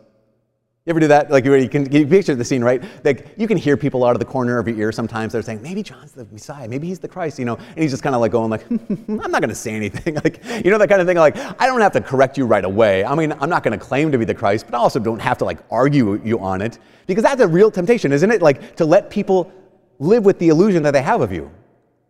You 0.90 0.94
ever 0.94 1.02
do 1.02 1.08
that? 1.10 1.30
Like 1.30 1.46
you 1.46 1.70
can 1.70 1.92
you 1.92 2.08
picture 2.08 2.34
the 2.34 2.44
scene, 2.44 2.64
right? 2.64 2.84
Like 3.06 3.36
you 3.38 3.48
can 3.48 3.58
hear 3.58 3.78
people 3.78 4.04
out 4.04 4.16
of 4.16 4.20
the 4.20 4.26
corner 4.26 4.58
of 4.58 4.68
your 4.68 4.76
ear 4.76 4.92
sometimes. 4.92 5.34
They're 5.34 5.44
saying, 5.44 5.62
maybe 5.62 5.84
John's 5.84 6.14
the 6.14 6.26
Messiah, 6.32 6.68
maybe 6.68 6.88
he's 6.88 6.98
the 6.98 7.08
Christ, 7.08 7.38
you 7.38 7.46
know. 7.46 7.58
And 7.58 7.78
he's 7.78 7.92
just 7.92 8.02
kind 8.02 8.16
of 8.16 8.22
like 8.22 8.32
going 8.32 8.50
like, 8.50 8.68
I'm 8.72 9.18
not 9.32 9.40
going 9.40 9.50
to 9.50 9.56
say 9.56 9.76
anything, 9.76 10.16
like 10.24 10.44
you 10.66 10.72
know 10.72 10.80
that 10.80 10.90
kind 10.90 11.00
of 11.00 11.06
thing. 11.06 11.18
Like 11.18 11.38
I 11.38 11.68
don't 11.68 11.80
have 11.82 11.92
to 11.92 12.02
correct 12.02 12.40
you 12.40 12.48
right 12.48 12.66
away. 12.66 13.06
I 13.06 13.14
mean, 13.14 13.34
I'm 13.34 13.52
not 13.52 13.62
going 13.62 13.78
to 13.78 13.86
claim 13.86 14.12
to 14.12 14.18
be 14.18 14.26
the 14.26 14.34
Christ, 14.34 14.66
but 14.66 14.74
I 14.74 14.80
also 14.80 14.98
don't 14.98 15.20
have 15.20 15.38
to 15.38 15.46
like 15.46 15.60
argue 15.70 16.20
you 16.24 16.40
on 16.40 16.60
it 16.60 16.80
because 17.06 17.24
that's 17.24 17.40
a 17.40 17.48
real 17.48 17.70
temptation, 17.70 18.12
isn't 18.12 18.32
it? 18.32 18.42
Like 18.42 18.76
to 18.78 18.86
let 18.86 19.12
people 19.12 19.52
live 20.00 20.26
with 20.26 20.40
the 20.40 20.48
illusion 20.48 20.82
that 20.82 20.92
they 20.94 21.04
have 21.04 21.22
of 21.22 21.32
you. 21.32 21.52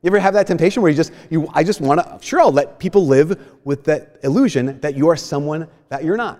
You 0.03 0.07
ever 0.07 0.19
have 0.19 0.36
that 0.36 0.48
temptation 0.48 0.81
where 0.81 0.89
you 0.89 0.95
just, 0.95 1.12
you, 1.29 1.50
I 1.53 1.65
just 1.65 1.81
want 1.81 2.00
to, 2.00 2.17
sure, 2.25 2.39
I'll 2.39 2.53
let 2.53 2.79
people 2.79 3.05
live 3.05 3.45
with 3.65 3.83
that 3.83 4.21
illusion 4.24 4.79
that 4.79 4.95
you 4.95 5.09
are 5.09 5.17
someone 5.17 5.67
that 5.89 6.05
you're 6.05 6.15
not. 6.15 6.39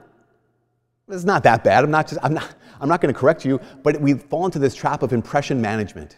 It's 1.10 1.24
not 1.24 1.44
that 1.44 1.64
bad. 1.64 1.84
I'm 1.84 1.92
not 1.92 2.08
just, 2.08 2.20
I'm 2.24 2.34
not, 2.34 2.56
I'm 2.80 2.88
not 2.88 3.02
going 3.02 3.14
to 3.14 3.20
correct 3.20 3.44
you, 3.44 3.60
but 3.84 4.00
we 4.00 4.14
fall 4.14 4.46
into 4.46 4.60
this 4.60 4.76
trap 4.76 5.02
of 5.02 5.12
impression 5.12 5.62
management. 5.62 6.18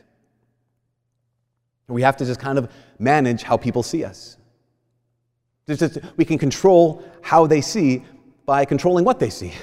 We 1.88 2.02
have 2.02 2.18
to 2.18 2.26
just 2.26 2.40
kind 2.40 2.58
of 2.58 2.72
manage 3.00 3.44
how 3.44 3.58
people 3.58 3.84
see 3.84 4.04
us. 4.04 4.38
Just, 5.68 6.00
we 6.18 6.26
can 6.26 6.38
control 6.38 7.04
how 7.22 7.48
they 7.48 7.62
see 7.62 8.04
by 8.46 8.66
controlling 8.66 9.06
what 9.06 9.20
they 9.20 9.30
see. 9.30 9.54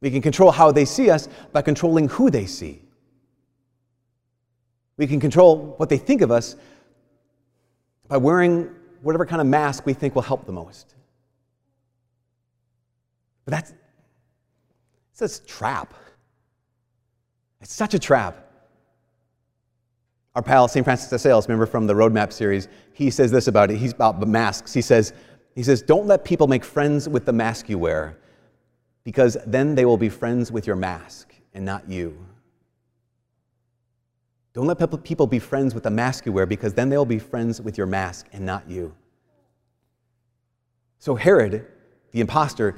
We 0.00 0.10
can 0.10 0.20
control 0.20 0.50
how 0.50 0.72
they 0.72 0.84
see 0.84 1.10
us 1.10 1.28
by 1.52 1.62
controlling 1.62 2.08
who 2.08 2.30
they 2.30 2.46
see. 2.46 2.82
We 4.98 5.06
can 5.06 5.20
control 5.20 5.74
what 5.76 5.88
they 5.88 5.98
think 5.98 6.20
of 6.20 6.30
us 6.30 6.56
by 8.08 8.16
wearing 8.18 8.70
whatever 9.02 9.26
kind 9.26 9.40
of 9.40 9.46
mask 9.46 9.86
we 9.86 9.94
think 9.94 10.14
will 10.14 10.22
help 10.22 10.46
the 10.46 10.52
most. 10.52 10.95
But 13.46 13.52
that's 13.52 13.72
it's 15.18 15.38
a 15.38 15.46
trap. 15.46 15.94
It's 17.62 17.72
such 17.72 17.94
a 17.94 17.98
trap. 17.98 18.42
Our 20.34 20.42
pal 20.42 20.68
St. 20.68 20.84
Francis 20.84 21.08
de 21.08 21.18
Sales, 21.18 21.48
remember 21.48 21.64
from 21.64 21.86
the 21.86 21.94
Roadmap 21.94 22.30
series, 22.30 22.68
he 22.92 23.08
says 23.08 23.30
this 23.30 23.48
about 23.48 23.70
it. 23.70 23.78
He's 23.78 23.94
about 23.94 24.20
masks. 24.28 24.74
He 24.74 24.82
says, 24.82 25.14
he 25.54 25.62
says, 25.62 25.80
Don't 25.80 26.06
let 26.06 26.24
people 26.24 26.46
make 26.46 26.62
friends 26.62 27.08
with 27.08 27.24
the 27.24 27.32
mask 27.32 27.70
you 27.70 27.78
wear, 27.78 28.18
because 29.04 29.38
then 29.46 29.74
they 29.74 29.86
will 29.86 29.96
be 29.96 30.10
friends 30.10 30.52
with 30.52 30.66
your 30.66 30.76
mask 30.76 31.32
and 31.54 31.64
not 31.64 31.88
you. 31.88 32.18
Don't 34.52 34.66
let 34.66 34.78
people 35.02 35.26
be 35.26 35.38
friends 35.38 35.74
with 35.74 35.84
the 35.84 35.90
mask 35.90 36.26
you 36.26 36.32
wear 36.32 36.46
because 36.46 36.72
then 36.72 36.88
they'll 36.88 37.04
be 37.04 37.18
friends 37.18 37.60
with 37.60 37.76
your 37.76 37.86
mask 37.86 38.26
and 38.32 38.44
not 38.44 38.68
you. 38.68 38.94
So, 40.98 41.14
Herod, 41.14 41.66
the 42.12 42.20
impostor, 42.20 42.74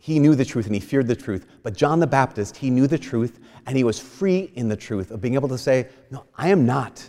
he 0.00 0.18
knew 0.18 0.34
the 0.34 0.44
truth 0.44 0.64
and 0.64 0.74
he 0.74 0.80
feared 0.80 1.06
the 1.06 1.14
truth. 1.14 1.46
But 1.62 1.74
John 1.74 2.00
the 2.00 2.06
Baptist, 2.06 2.56
he 2.56 2.70
knew 2.70 2.86
the 2.86 2.98
truth 2.98 3.38
and 3.66 3.76
he 3.76 3.84
was 3.84 4.00
free 4.00 4.50
in 4.54 4.66
the 4.66 4.76
truth 4.76 5.10
of 5.10 5.20
being 5.20 5.34
able 5.34 5.48
to 5.50 5.58
say, 5.58 5.88
No, 6.10 6.24
I 6.34 6.48
am 6.48 6.64
not. 6.64 7.08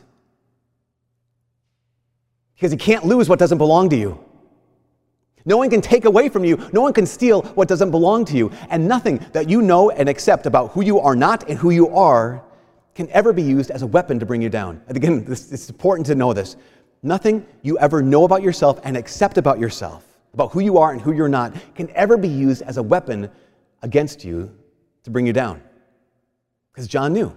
Because 2.55 2.73
you 2.73 2.77
can't 2.77 3.05
lose 3.05 3.29
what 3.29 3.39
doesn't 3.39 3.57
belong 3.57 3.89
to 3.89 3.95
you. 3.95 4.23
No 5.45 5.57
one 5.57 5.69
can 5.69 5.81
take 5.81 6.03
away 6.05 6.27
from 6.27 6.43
you. 6.43 6.57
No 6.73 6.81
one 6.81 6.93
can 6.93 7.05
steal 7.05 7.41
what 7.41 7.67
doesn't 7.67 7.91
belong 7.91 8.25
to 8.25 8.37
you. 8.37 8.51
And 8.69 8.87
nothing 8.87 9.25
that 9.31 9.49
you 9.49 9.61
know 9.61 9.89
and 9.89 10.09
accept 10.09 10.45
about 10.45 10.71
who 10.71 10.83
you 10.83 10.99
are 10.99 11.15
not 11.15 11.49
and 11.49 11.57
who 11.57 11.71
you 11.71 11.87
are 11.95 12.43
can 12.93 13.09
ever 13.11 13.31
be 13.31 13.41
used 13.41 13.71
as 13.71 13.81
a 13.81 13.87
weapon 13.87 14.19
to 14.19 14.25
bring 14.25 14.41
you 14.41 14.49
down. 14.49 14.81
And 14.87 14.97
again, 14.97 15.23
this, 15.23 15.51
it's 15.51 15.69
important 15.69 16.05
to 16.07 16.15
know 16.15 16.33
this. 16.33 16.57
Nothing 17.01 17.45
you 17.61 17.79
ever 17.79 18.01
know 18.03 18.25
about 18.25 18.43
yourself 18.43 18.79
and 18.83 18.97
accept 18.97 19.37
about 19.37 19.59
yourself, 19.59 20.05
about 20.33 20.51
who 20.51 20.59
you 20.59 20.77
are 20.77 20.91
and 20.91 21.01
who 21.01 21.11
you're 21.11 21.29
not, 21.29 21.53
can 21.75 21.89
ever 21.91 22.17
be 22.17 22.27
used 22.27 22.61
as 22.61 22.77
a 22.77 22.83
weapon 22.83 23.29
against 23.81 24.23
you 24.23 24.51
to 25.03 25.09
bring 25.09 25.25
you 25.25 25.33
down. 25.33 25.61
Because 26.71 26.87
John 26.87 27.13
knew 27.13 27.35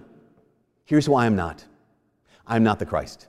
here's 0.85 1.05
who 1.05 1.15
I 1.15 1.25
am 1.25 1.35
not 1.35 1.65
I'm 2.47 2.63
not 2.63 2.79
the 2.79 2.85
Christ, 2.85 3.27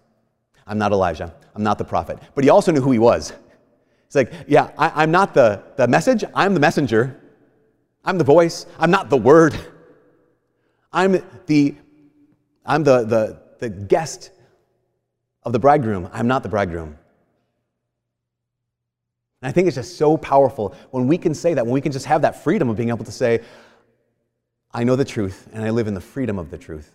I'm 0.67 0.79
not 0.79 0.93
Elijah, 0.93 1.35
I'm 1.55 1.63
not 1.63 1.79
the 1.79 1.85
prophet. 1.85 2.19
But 2.35 2.45
he 2.45 2.51
also 2.51 2.71
knew 2.71 2.81
who 2.81 2.93
he 2.93 2.99
was. 2.99 3.33
He's 4.07 4.15
like, 4.15 4.33
yeah, 4.47 4.71
I, 4.79 5.03
I'm 5.03 5.11
not 5.11 5.35
the, 5.35 5.63
the 5.77 5.89
message, 5.89 6.23
I'm 6.35 6.55
the 6.55 6.61
messenger. 6.61 7.21
I'm 8.05 8.19
the 8.19 8.25
voice, 8.25 8.67
I'm 8.79 8.91
not 8.91 9.11
the 9.11 9.17
word. 9.17 9.59
I'm 10.93 11.21
the 11.47 11.75
I'm 12.67 12.83
the, 12.83 13.05
the, 13.05 13.41
the 13.61 13.69
guest 13.69 14.31
of 15.45 15.53
the 15.53 15.59
bridegroom. 15.59 16.11
I'm 16.13 16.27
not 16.27 16.43
the 16.43 16.49
bridegroom. 16.49 16.99
And 19.43 19.49
I 19.49 19.53
think 19.53 19.67
it's 19.67 19.77
just 19.77 19.99
so 19.99 20.17
powerful 20.17 20.75
when 20.91 21.07
we 21.07 21.19
can 21.19 21.35
say 21.35 21.55
that, 21.55 21.65
when 21.65 21.75
we 21.75 21.81
can 21.81 21.93
just 21.93 22.07
have 22.07 22.23
that 22.23 22.43
freedom 22.43 22.69
of 22.69 22.77
being 22.77 22.89
able 22.89 23.05
to 23.05 23.13
say, 23.13 23.43
I 24.73 24.85
know 24.85 24.97
the 24.97 25.05
truth 25.05 25.49
and 25.53 25.65
I 25.65 25.71
live 25.71 25.89
in 25.89 25.95
the 25.95 26.01
freedom 26.01 26.39
of 26.39 26.51
the 26.51 26.59
truth. 26.59 26.93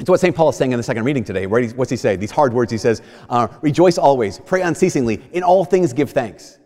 It's 0.00 0.08
what 0.08 0.20
St. 0.20 0.34
Paul 0.34 0.50
is 0.50 0.56
saying 0.56 0.72
in 0.72 0.78
the 0.78 0.82
second 0.82 1.04
reading 1.04 1.24
today. 1.24 1.46
What's 1.46 1.90
he 1.90 1.96
say? 1.96 2.16
These 2.16 2.30
hard 2.30 2.52
words. 2.52 2.70
He 2.70 2.78
says, 2.78 3.02
uh, 3.28 3.48
Rejoice 3.62 3.98
always, 3.98 4.38
pray 4.38 4.62
unceasingly, 4.62 5.20
in 5.32 5.42
all 5.42 5.64
things 5.64 5.92
give 5.92 6.10
thanks. 6.10 6.58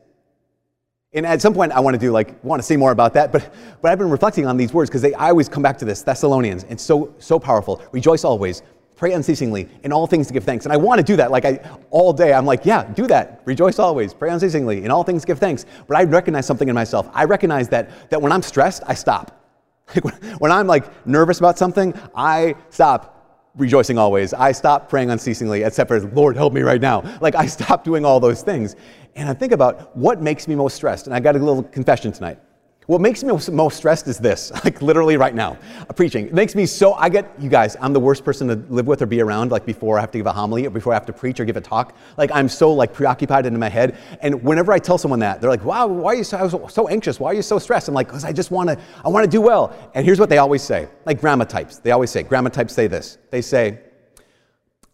And 1.15 1.27
at 1.27 1.43
some 1.43 1.53
point, 1.53 1.73
I 1.73 1.81
want 1.81 1.95
to 1.95 1.99
do 1.99 2.11
like 2.11 2.43
want 2.43 2.61
to 2.61 2.67
say 2.67 2.77
more 2.77 2.91
about 2.91 3.15
that, 3.15 3.33
but 3.33 3.53
but 3.83 3.91
I've 3.91 3.99
been 3.99 4.11
reflecting 4.11 4.47
on 4.47 4.57
these 4.57 4.73
words 4.73 4.89
because 4.89 5.03
they 5.03 5.13
I 5.15 5.29
always 5.29 5.49
come 5.49 5.63
back 5.63 5.77
to 5.79 5.85
this 5.85 6.03
Thessalonians. 6.03 6.65
It's 6.65 6.83
so 6.83 7.15
so 7.19 7.39
powerful. 7.39 7.83
Rejoice 7.93 8.25
always, 8.25 8.63
pray 9.03 9.15
unceasingly, 9.15 9.69
in 9.83 9.93
all 9.93 10.07
things 10.07 10.29
to 10.29 10.33
give 10.33 10.45
thanks. 10.45 10.65
And 10.65 10.73
I 10.73 10.77
want 10.77 11.01
to 11.01 11.03
do 11.03 11.17
that. 11.17 11.33
Like 11.33 11.45
I 11.45 11.59
all 11.91 12.13
day, 12.13 12.33
I'm 12.33 12.47
like, 12.47 12.65
yeah, 12.65 12.85
do 12.85 13.09
that. 13.09 13.43
Rejoice 13.45 13.81
always, 13.81 14.15
pray 14.15 14.31
unceasingly, 14.31 14.85
in 14.85 14.93
all 14.93 15.03
things 15.03 15.25
give 15.25 15.41
thanks. 15.41 15.67
But 15.89 15.97
I 15.97 16.05
recognize 16.05 16.47
something 16.47 16.69
in 16.69 16.75
myself. 16.77 17.09
I 17.13 17.25
recognize 17.25 17.69
that 17.71 18.09
that 18.11 18.23
when 18.23 18.31
I'm 18.31 18.43
stressed, 18.43 18.85
I 18.87 18.95
stop. 18.95 19.45
When 20.39 20.53
I'm 20.53 20.69
like 20.69 20.85
nervous 21.05 21.41
about 21.41 21.59
something, 21.59 21.93
I 22.15 22.55
stop 22.71 23.51
rejoicing 23.57 23.99
always. 23.99 24.33
I 24.35 24.53
stop 24.53 24.89
praying 24.89 25.11
unceasingly, 25.11 25.65
except 25.65 25.89
for 25.89 26.01
Lord, 26.01 26.37
help 26.37 26.53
me 26.53 26.61
right 26.61 26.81
now. 26.81 27.03
Like 27.21 27.35
I 27.35 27.47
stop 27.59 27.83
doing 27.83 28.05
all 28.05 28.21
those 28.21 28.43
things 28.43 28.77
and 29.17 29.29
I 29.29 29.35
think 29.35 29.51
about 29.51 29.97
what 29.97 30.23
makes 30.23 30.47
me 30.47 30.55
most 30.55 30.77
stressed. 30.77 31.09
And 31.09 31.15
I 31.17 31.19
got 31.19 31.35
a 31.35 31.41
little 31.41 31.65
confession 31.65 32.13
tonight. 32.13 32.39
What 32.87 33.01
makes 33.01 33.23
me 33.23 33.33
most 33.53 33.77
stressed 33.77 34.09
is 34.09 34.19
this, 34.19 34.51
like 34.65 34.83
literally 34.83 35.17
right 35.17 35.35
now, 35.35 35.57
uh, 35.89 35.93
preaching. 35.93 36.27
It 36.27 36.35
makes 36.35 36.57
me 36.57 36.67
so, 36.67 36.95
I 36.95 37.09
get, 37.09 37.33
you 37.39 37.49
guys, 37.49 37.77
I'm 37.81 37.93
the 37.93 38.01
worst 38.01 38.25
person 38.25 38.49
to 38.49 38.57
live 38.75 38.89
with 38.89 39.01
or 39.03 39.07
be 39.07 39.21
around, 39.21 39.53
like 39.53 39.65
before 39.65 39.99
I 39.99 40.01
have 40.01 40.11
to 40.11 40.19
give 40.19 40.27
a 40.27 40.33
homily 40.33 40.67
or 40.67 40.71
before 40.71 40.93
I 40.93 40.97
have 40.97 41.07
to 41.07 41.13
preach 41.13 41.39
or 41.39 41.45
give 41.45 41.57
a 41.57 41.61
talk. 41.61 41.97
Like 42.17 42.33
I'm 42.33 42.49
so 42.49 42.73
like 42.73 42.93
preoccupied 42.93 43.47
in 43.47 43.57
my 43.57 43.69
head. 43.69 43.97
And 44.21 44.43
whenever 44.43 44.73
I 44.73 44.81
tell 44.81 44.99
someone 44.99 45.21
that, 45.21 45.41
they're 45.41 45.51
like, 45.51 45.65
wow, 45.65 45.87
why 45.87 46.13
are 46.13 46.17
you 46.17 46.25
so, 46.25 46.67
so 46.69 46.89
anxious? 46.89 47.21
Why 47.21 47.31
are 47.31 47.35
you 47.35 47.43
so 47.43 47.61
stressed? 47.61 47.87
I'm 47.87 47.95
like, 47.95 48.09
because 48.09 48.25
I 48.25 48.33
just 48.33 48.51
want 48.51 48.69
to, 48.69 48.79
I 49.05 49.09
want 49.09 49.25
to 49.25 49.31
do 49.31 49.41
well. 49.41 49.77
And 49.95 50.05
here's 50.05 50.19
what 50.19 50.29
they 50.29 50.39
always 50.39 50.63
say, 50.63 50.89
like 51.05 51.21
grandma 51.21 51.45
types. 51.45 51.79
They 51.79 51.93
always 51.93 52.11
say, 52.11 52.25
grandma 52.25 52.49
types 52.49 52.75
say 52.75 52.89
this. 52.89 53.19
They 53.31 53.43
say, 53.43 53.79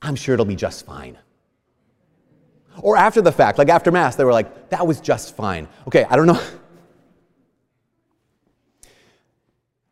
I'm 0.03 0.14
sure 0.14 0.35
it'll 0.35 0.44
be 0.44 0.57
just 0.57 0.85
fine. 0.85 1.16
Or 2.81 2.98
after 2.98 3.22
the 3.22 3.33
fact, 3.33 3.57
like 3.57 3.70
after 3.70 3.90
Mass, 3.90 4.14
they 4.14 4.24
were 4.24 4.33
like, 4.33 4.68
that 4.70 4.87
was 4.87 5.01
just 5.01 5.35
fine. 5.35 5.68
Okay, 5.87 6.05
I 6.05 6.16
don't 6.16 6.27
know. 6.27 6.40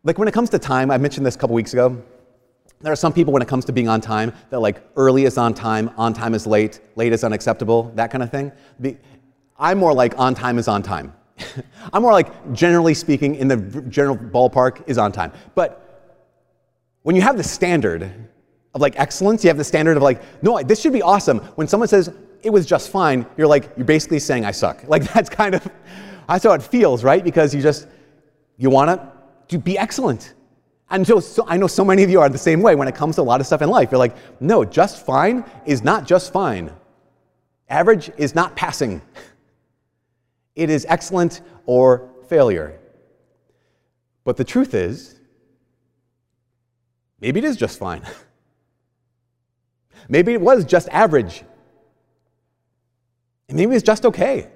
like 0.07 0.19
when 0.19 0.29
it 0.29 0.33
comes 0.33 0.49
to 0.51 0.59
time, 0.59 0.93
I 0.93 0.99
mentioned 0.99 1.27
this 1.27 1.35
a 1.35 1.39
couple 1.39 1.55
weeks 1.55 1.73
ago. 1.73 2.01
There 2.81 2.93
are 2.93 2.97
some 2.97 3.13
people 3.13 3.33
when 3.33 3.43
it 3.43 3.49
comes 3.49 3.65
to 3.65 3.73
being 3.73 3.89
on 3.89 4.01
time 4.01 4.33
that 4.51 4.61
like 4.61 4.81
early 4.95 5.25
is 5.25 5.37
on 5.37 5.53
time, 5.53 5.91
on 5.97 6.15
time 6.15 6.33
is 6.33 6.47
late, 6.47 6.81
late 6.95 7.13
is 7.13 7.25
unacceptable, 7.25 7.91
that 7.97 8.13
kind 8.13 8.23
of 8.23 8.31
thing. 8.31 8.53
I'm 9.59 9.79
more 9.79 9.93
like 9.93 10.17
on 10.17 10.35
time 10.35 10.59
is 10.59 10.69
on 10.69 10.83
time. 10.83 11.13
I'm 11.93 12.03
more 12.03 12.13
like 12.13 12.53
generally 12.53 12.95
speaking 12.95 13.35
in 13.35 13.49
the 13.49 13.57
general 13.89 14.17
ballpark 14.17 14.85
is 14.87 14.97
on 14.97 15.11
time. 15.11 15.33
But 15.57 15.83
when 17.03 17.17
you 17.17 17.23
have 17.23 17.37
the 17.37 17.43
standard 17.43 18.09
of 18.75 18.81
like 18.81 18.97
excellence, 19.01 19.43
you 19.43 19.49
have 19.49 19.57
the 19.57 19.65
standard 19.65 19.97
of 19.97 20.05
like, 20.05 20.23
no, 20.41 20.63
this 20.63 20.81
should 20.81 20.93
be 20.93 21.03
awesome. 21.03 21.39
When 21.57 21.67
someone 21.67 21.89
says 21.89 22.13
it 22.45 22.51
was 22.51 22.65
just 22.65 22.91
fine, 22.91 23.27
you're 23.37 23.49
like, 23.49 23.73
you're 23.77 23.85
basically 23.85 24.21
saying 24.21 24.45
I 24.45 24.53
suck. 24.53 24.85
Like 24.89 25.03
that's 25.13 25.29
kind 25.29 25.57
of, 25.57 25.69
that's 26.29 26.45
how 26.45 26.53
it 26.53 26.63
feels, 26.63 27.03
right? 27.03 27.25
Because 27.25 27.53
you 27.53 27.61
just, 27.61 27.89
you 28.57 28.71
want 28.71 29.01
to 29.49 29.59
be 29.59 29.79
excellent. 29.79 30.35
And 30.91 31.07
so, 31.07 31.19
so, 31.21 31.45
I 31.49 31.57
know 31.57 31.67
so 31.67 31.85
many 31.85 32.03
of 32.05 32.11
you 32.11 32.21
are 32.21 32.29
the 32.29 32.39
same 32.39 32.63
way 32.63 32.75
when 32.75 32.87
it 32.87 32.95
comes 32.95 33.17
to 33.17 33.23
a 33.23 33.25
lot 33.25 33.41
of 33.41 33.47
stuff 33.47 33.63
in 33.63 33.69
life. 33.69 33.91
You're 33.91 33.99
like, 33.99 34.17
no, 34.41 34.65
just 34.65 35.05
fine 35.05 35.45
is 35.65 35.83
not 35.83 36.07
just 36.07 36.33
fine. 36.33 36.73
Average 37.69 38.11
is 38.17 38.35
not 38.35 38.57
passing. 38.57 39.03
It 40.57 40.71
is 40.71 40.87
excellent 40.89 41.43
or 41.67 42.09
failure. 42.31 42.81
But 44.25 44.39
the 44.39 44.45
truth 44.45 44.73
is, 44.73 45.21
maybe 47.21 47.41
it 47.41 47.45
is 47.45 47.59
just 47.59 47.79
fine. 47.79 48.03
maybe 50.09 50.33
it 50.33 50.41
was 50.41 50.65
just 50.65 50.89
average. 50.89 51.45
And 53.51 53.59
maybe 53.59 53.77
it's 53.77 53.85
just 53.85 54.07
okay. 54.07 54.51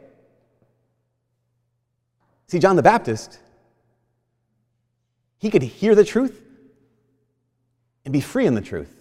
See, 2.46 2.58
John 2.58 2.76
the 2.76 2.82
Baptist, 2.82 3.38
he 5.40 5.50
could 5.50 5.62
hear 5.62 5.94
the 5.94 6.04
truth 6.04 6.40
and 8.04 8.12
be 8.12 8.20
free 8.20 8.46
in 8.46 8.54
the 8.54 8.60
truth. 8.60 8.94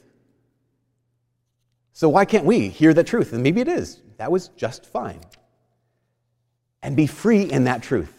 So 1.93 2.07
why 2.07 2.23
can't 2.23 2.45
we 2.45 2.69
hear 2.69 2.93
the 2.93 3.03
truth? 3.03 3.33
And 3.33 3.43
maybe 3.43 3.59
it 3.59 3.67
is. 3.67 4.01
That 4.17 4.31
was 4.31 4.47
just 4.49 4.85
fine. 4.85 5.19
And 6.81 6.95
be 6.95 7.07
free 7.07 7.43
in 7.43 7.65
that 7.65 7.83
truth. 7.83 8.13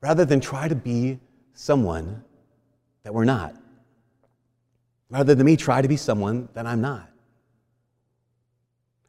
Rather 0.00 0.24
than 0.24 0.40
try 0.40 0.66
to 0.66 0.74
be 0.74 1.20
someone 1.52 2.24
that 3.02 3.12
we're 3.12 3.24
not. 3.26 3.54
Rather 5.10 5.34
than 5.34 5.44
me 5.44 5.56
try 5.56 5.82
to 5.82 5.88
be 5.88 5.96
someone 5.96 6.48
that 6.54 6.66
I'm 6.66 6.80
not. 6.80 7.08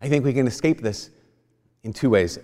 I 0.02 0.10
think 0.10 0.26
we 0.26 0.34
can 0.34 0.48
escape 0.48 0.82
this 0.82 1.10
in 1.84 1.94
two 1.94 2.10
ways. 2.10 2.40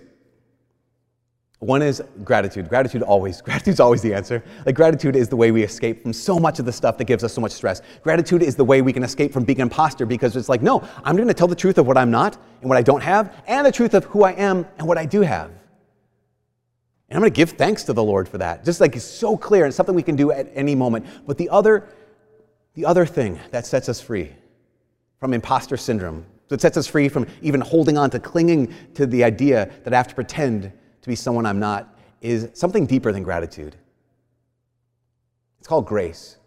One 1.64 1.80
is 1.80 2.02
gratitude. 2.24 2.68
Gratitude 2.68 3.00
always, 3.00 3.40
gratitude's 3.48 3.80
always 3.80 4.02
the 4.02 4.12
answer. 4.12 4.44
Like 4.66 4.74
gratitude 4.74 5.16
is 5.16 5.30
the 5.30 5.36
way 5.36 5.50
we 5.50 5.62
escape 5.62 6.02
from 6.02 6.12
so 6.12 6.38
much 6.38 6.58
of 6.58 6.66
the 6.66 6.72
stuff 6.72 6.98
that 6.98 7.04
gives 7.04 7.24
us 7.24 7.32
so 7.32 7.40
much 7.40 7.52
stress. 7.52 7.80
Gratitude 8.02 8.42
is 8.42 8.54
the 8.54 8.64
way 8.64 8.82
we 8.82 8.92
can 8.92 9.02
escape 9.02 9.32
from 9.32 9.44
being 9.44 9.60
an 9.60 9.68
imposter 9.68 10.04
because 10.04 10.36
it's 10.36 10.50
like, 10.50 10.60
no, 10.60 10.86
I'm 11.04 11.16
going 11.16 11.26
to 11.26 11.32
tell 11.32 11.48
the 11.48 11.54
truth 11.54 11.78
of 11.78 11.86
what 11.86 11.96
I'm 11.96 12.10
not 12.10 12.36
and 12.60 12.68
what 12.68 12.76
I 12.76 12.82
don't 12.82 13.02
have, 13.02 13.34
and 13.46 13.66
the 13.66 13.72
truth 13.72 13.94
of 13.94 14.04
who 14.04 14.24
I 14.24 14.32
am 14.32 14.66
and 14.76 14.86
what 14.86 14.98
I 14.98 15.06
do 15.06 15.22
have. 15.22 15.48
And 17.08 17.16
I'm 17.16 17.20
going 17.20 17.32
to 17.32 17.36
give 17.36 17.52
thanks 17.52 17.82
to 17.84 17.94
the 17.94 18.04
Lord 18.04 18.28
for 18.28 18.36
that. 18.38 18.62
Just 18.62 18.82
like 18.82 18.94
it's 18.94 19.04
so 19.04 19.34
clear 19.34 19.64
and 19.64 19.72
something 19.72 19.94
we 19.94 20.02
can 20.02 20.16
do 20.16 20.32
at 20.32 20.50
any 20.54 20.74
moment. 20.74 21.06
But 21.26 21.38
the 21.38 21.48
other, 21.48 21.88
the 22.74 22.84
other 22.84 23.06
thing 23.06 23.40
that 23.52 23.64
sets 23.64 23.88
us 23.88 24.02
free 24.02 24.32
from 25.18 25.32
imposter 25.32 25.78
syndrome, 25.78 26.26
that 26.48 26.60
sets 26.60 26.76
us 26.76 26.86
free 26.86 27.08
from 27.08 27.26
even 27.40 27.62
holding 27.62 27.96
on 27.96 28.10
to 28.10 28.20
clinging 28.20 28.74
to 28.94 29.06
the 29.06 29.24
idea 29.24 29.70
that 29.84 29.94
I 29.94 29.96
have 29.96 30.08
to 30.08 30.14
pretend 30.14 30.70
to 31.04 31.08
be 31.10 31.14
someone 31.14 31.44
I'm 31.44 31.58
not 31.58 31.94
is 32.22 32.48
something 32.54 32.86
deeper 32.86 33.12
than 33.12 33.22
gratitude. 33.22 33.76
It's 35.58 35.68
called 35.68 35.84
grace. 35.84 36.38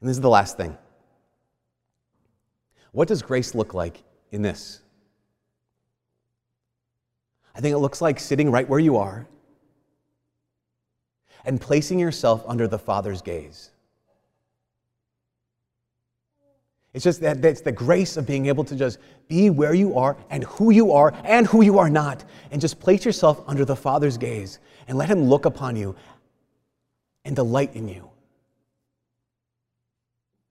And 0.00 0.08
this 0.08 0.16
is 0.16 0.22
the 0.22 0.30
last 0.30 0.56
thing. 0.56 0.78
What 2.92 3.08
does 3.08 3.20
grace 3.20 3.54
look 3.54 3.74
like 3.74 4.02
in 4.30 4.40
this? 4.40 4.80
I 7.54 7.60
think 7.60 7.74
it 7.74 7.78
looks 7.78 8.00
like 8.00 8.18
sitting 8.18 8.50
right 8.50 8.66
where 8.66 8.80
you 8.80 8.96
are 8.96 9.28
and 11.44 11.60
placing 11.60 11.98
yourself 11.98 12.42
under 12.48 12.66
the 12.66 12.78
Father's 12.78 13.20
gaze. 13.20 13.70
It's 16.98 17.04
just 17.04 17.20
that 17.20 17.44
it's 17.44 17.60
the 17.60 17.70
grace 17.70 18.16
of 18.16 18.26
being 18.26 18.46
able 18.46 18.64
to 18.64 18.74
just 18.74 18.98
be 19.28 19.50
where 19.50 19.72
you 19.72 19.96
are 19.96 20.16
and 20.30 20.42
who 20.42 20.72
you 20.72 20.90
are 20.90 21.14
and 21.22 21.46
who 21.46 21.62
you 21.62 21.78
are 21.78 21.88
not, 21.88 22.24
and 22.50 22.60
just 22.60 22.80
place 22.80 23.04
yourself 23.04 23.40
under 23.46 23.64
the 23.64 23.76
Father's 23.76 24.18
gaze 24.18 24.58
and 24.88 24.98
let 24.98 25.08
Him 25.08 25.22
look 25.22 25.44
upon 25.44 25.76
you 25.76 25.94
and 27.24 27.36
delight 27.36 27.76
in 27.76 27.86
you. 27.86 28.10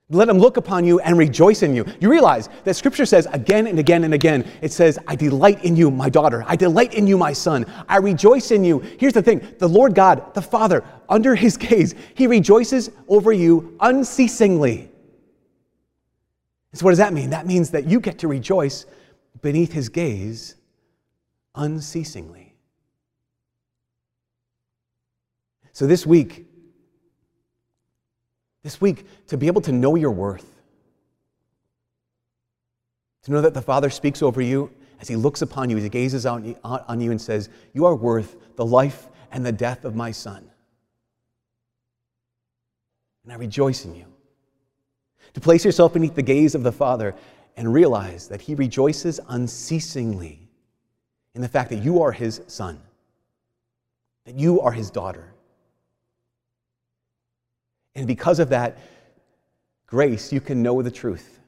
Let 0.10 0.30
him 0.30 0.38
look 0.38 0.56
upon 0.56 0.86
you 0.86 1.02
and 1.02 1.18
rejoice 1.18 1.64
in 1.64 1.76
you. 1.76 1.86
You 2.00 2.10
realize 2.10 2.48
that 2.64 2.76
scripture 2.76 3.06
says 3.06 3.28
again 3.34 3.68
and 3.68 3.78
again 3.78 4.06
and 4.06 4.14
again, 4.14 4.50
it 4.62 4.72
says, 4.72 4.98
I 5.06 5.18
delight 5.18 5.66
in 5.66 5.76
you, 5.76 5.92
my 5.92 6.08
daughter. 6.08 6.46
I 6.48 6.56
delight 6.56 6.94
in 6.94 7.08
you, 7.08 7.18
my 7.18 7.34
son. 7.34 7.66
I 7.90 7.98
rejoice 7.98 8.52
in 8.52 8.64
you. 8.64 8.80
Here's 8.80 9.12
the 9.12 9.22
thing 9.22 9.46
the 9.60 9.68
Lord 9.68 9.96
God, 9.96 10.34
the 10.34 10.42
Father, 10.42 10.82
under 11.10 11.36
his 11.36 11.58
gaze, 11.68 11.94
he 12.16 12.26
rejoices 12.26 12.90
over 13.10 13.34
you 13.34 13.76
unceasingly. 13.82 14.92
So, 16.74 16.84
what 16.84 16.92
does 16.92 17.00
that 17.00 17.14
mean? 17.14 17.30
That 17.30 17.48
means 17.48 17.72
that 17.72 17.86
you 17.86 18.00
get 18.00 18.20
to 18.20 18.28
rejoice 18.28 18.86
beneath 19.42 19.72
his 19.72 19.90
gaze 19.90 20.56
unceasingly. 21.56 22.56
So, 25.72 25.88
this 25.88 26.06
week, 26.06 26.46
this 28.64 28.82
week, 28.82 29.06
to 29.28 29.38
be 29.38 29.48
able 29.48 29.62
to 29.62 29.72
know 29.72 29.96
your 29.96 30.12
worth, 30.12 30.62
to 33.24 33.32
know 33.32 33.42
that 33.42 33.54
the 33.54 33.62
Father 33.62 33.90
speaks 33.90 34.22
over 34.22 34.42
you 34.42 34.72
as 35.00 35.08
he 35.08 35.16
looks 35.16 35.42
upon 35.42 35.70
you, 35.70 35.78
as 35.78 35.84
he 35.84 35.90
gazes 35.90 36.26
on 36.26 36.46
you 37.02 37.12
and 37.12 37.22
says, 37.22 37.50
You 37.74 37.86
are 37.86 37.96
worth 37.96 38.36
the 38.56 38.66
life 38.66 39.08
and 39.32 39.46
the 39.46 39.52
death 39.52 39.86
of 39.86 39.96
my 39.96 40.12
Son. 40.12 40.50
And 43.24 43.32
I 43.32 43.36
rejoice 43.36 43.86
in 43.86 43.96
you 43.96 44.06
to 45.34 45.42
place 45.42 45.66
yourself 45.66 45.94
beneath 45.94 46.16
the 46.16 46.22
gaze 46.22 46.56
of 46.56 46.64
the 46.64 46.72
Father 46.72 47.16
and 47.56 47.74
realize 47.74 48.28
that 48.28 48.42
He 48.42 48.56
rejoices 48.56 49.20
unceasingly 49.28 50.48
in 51.34 51.42
the 51.42 51.48
fact 51.48 51.70
that 51.70 51.78
you 51.78 52.02
are 52.02 52.12
His 52.12 52.42
son, 52.48 52.80
that 54.26 54.36
you 54.36 54.62
are 54.62 54.72
His 54.72 54.90
daughter. 54.90 55.34
And 57.96 58.06
because 58.06 58.40
of 58.40 58.50
that 58.50 58.78
grace, 59.88 60.32
you 60.32 60.40
can 60.40 60.62
know 60.62 60.82
the 60.82 60.92
truth. 60.92 61.40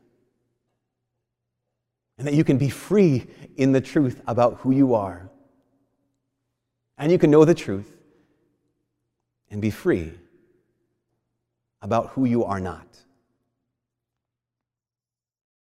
And 2.18 2.28
that 2.28 2.34
you 2.34 2.44
can 2.44 2.58
be 2.58 2.70
free 2.70 3.28
in 3.56 3.72
the 3.72 3.80
truth 3.80 4.22
about 4.28 4.56
who 4.56 4.72
you 4.72 4.96
are. 4.96 5.30
And 6.98 7.12
you 7.12 7.18
can 7.18 7.32
know 7.32 7.46
the 7.46 7.54
truth 7.54 7.96
and 9.50 9.62
be 9.62 9.70
free 9.70 10.14
about 11.82 12.08
who 12.10 12.26
you 12.26 12.44
are 12.44 12.60
not. 12.60 12.88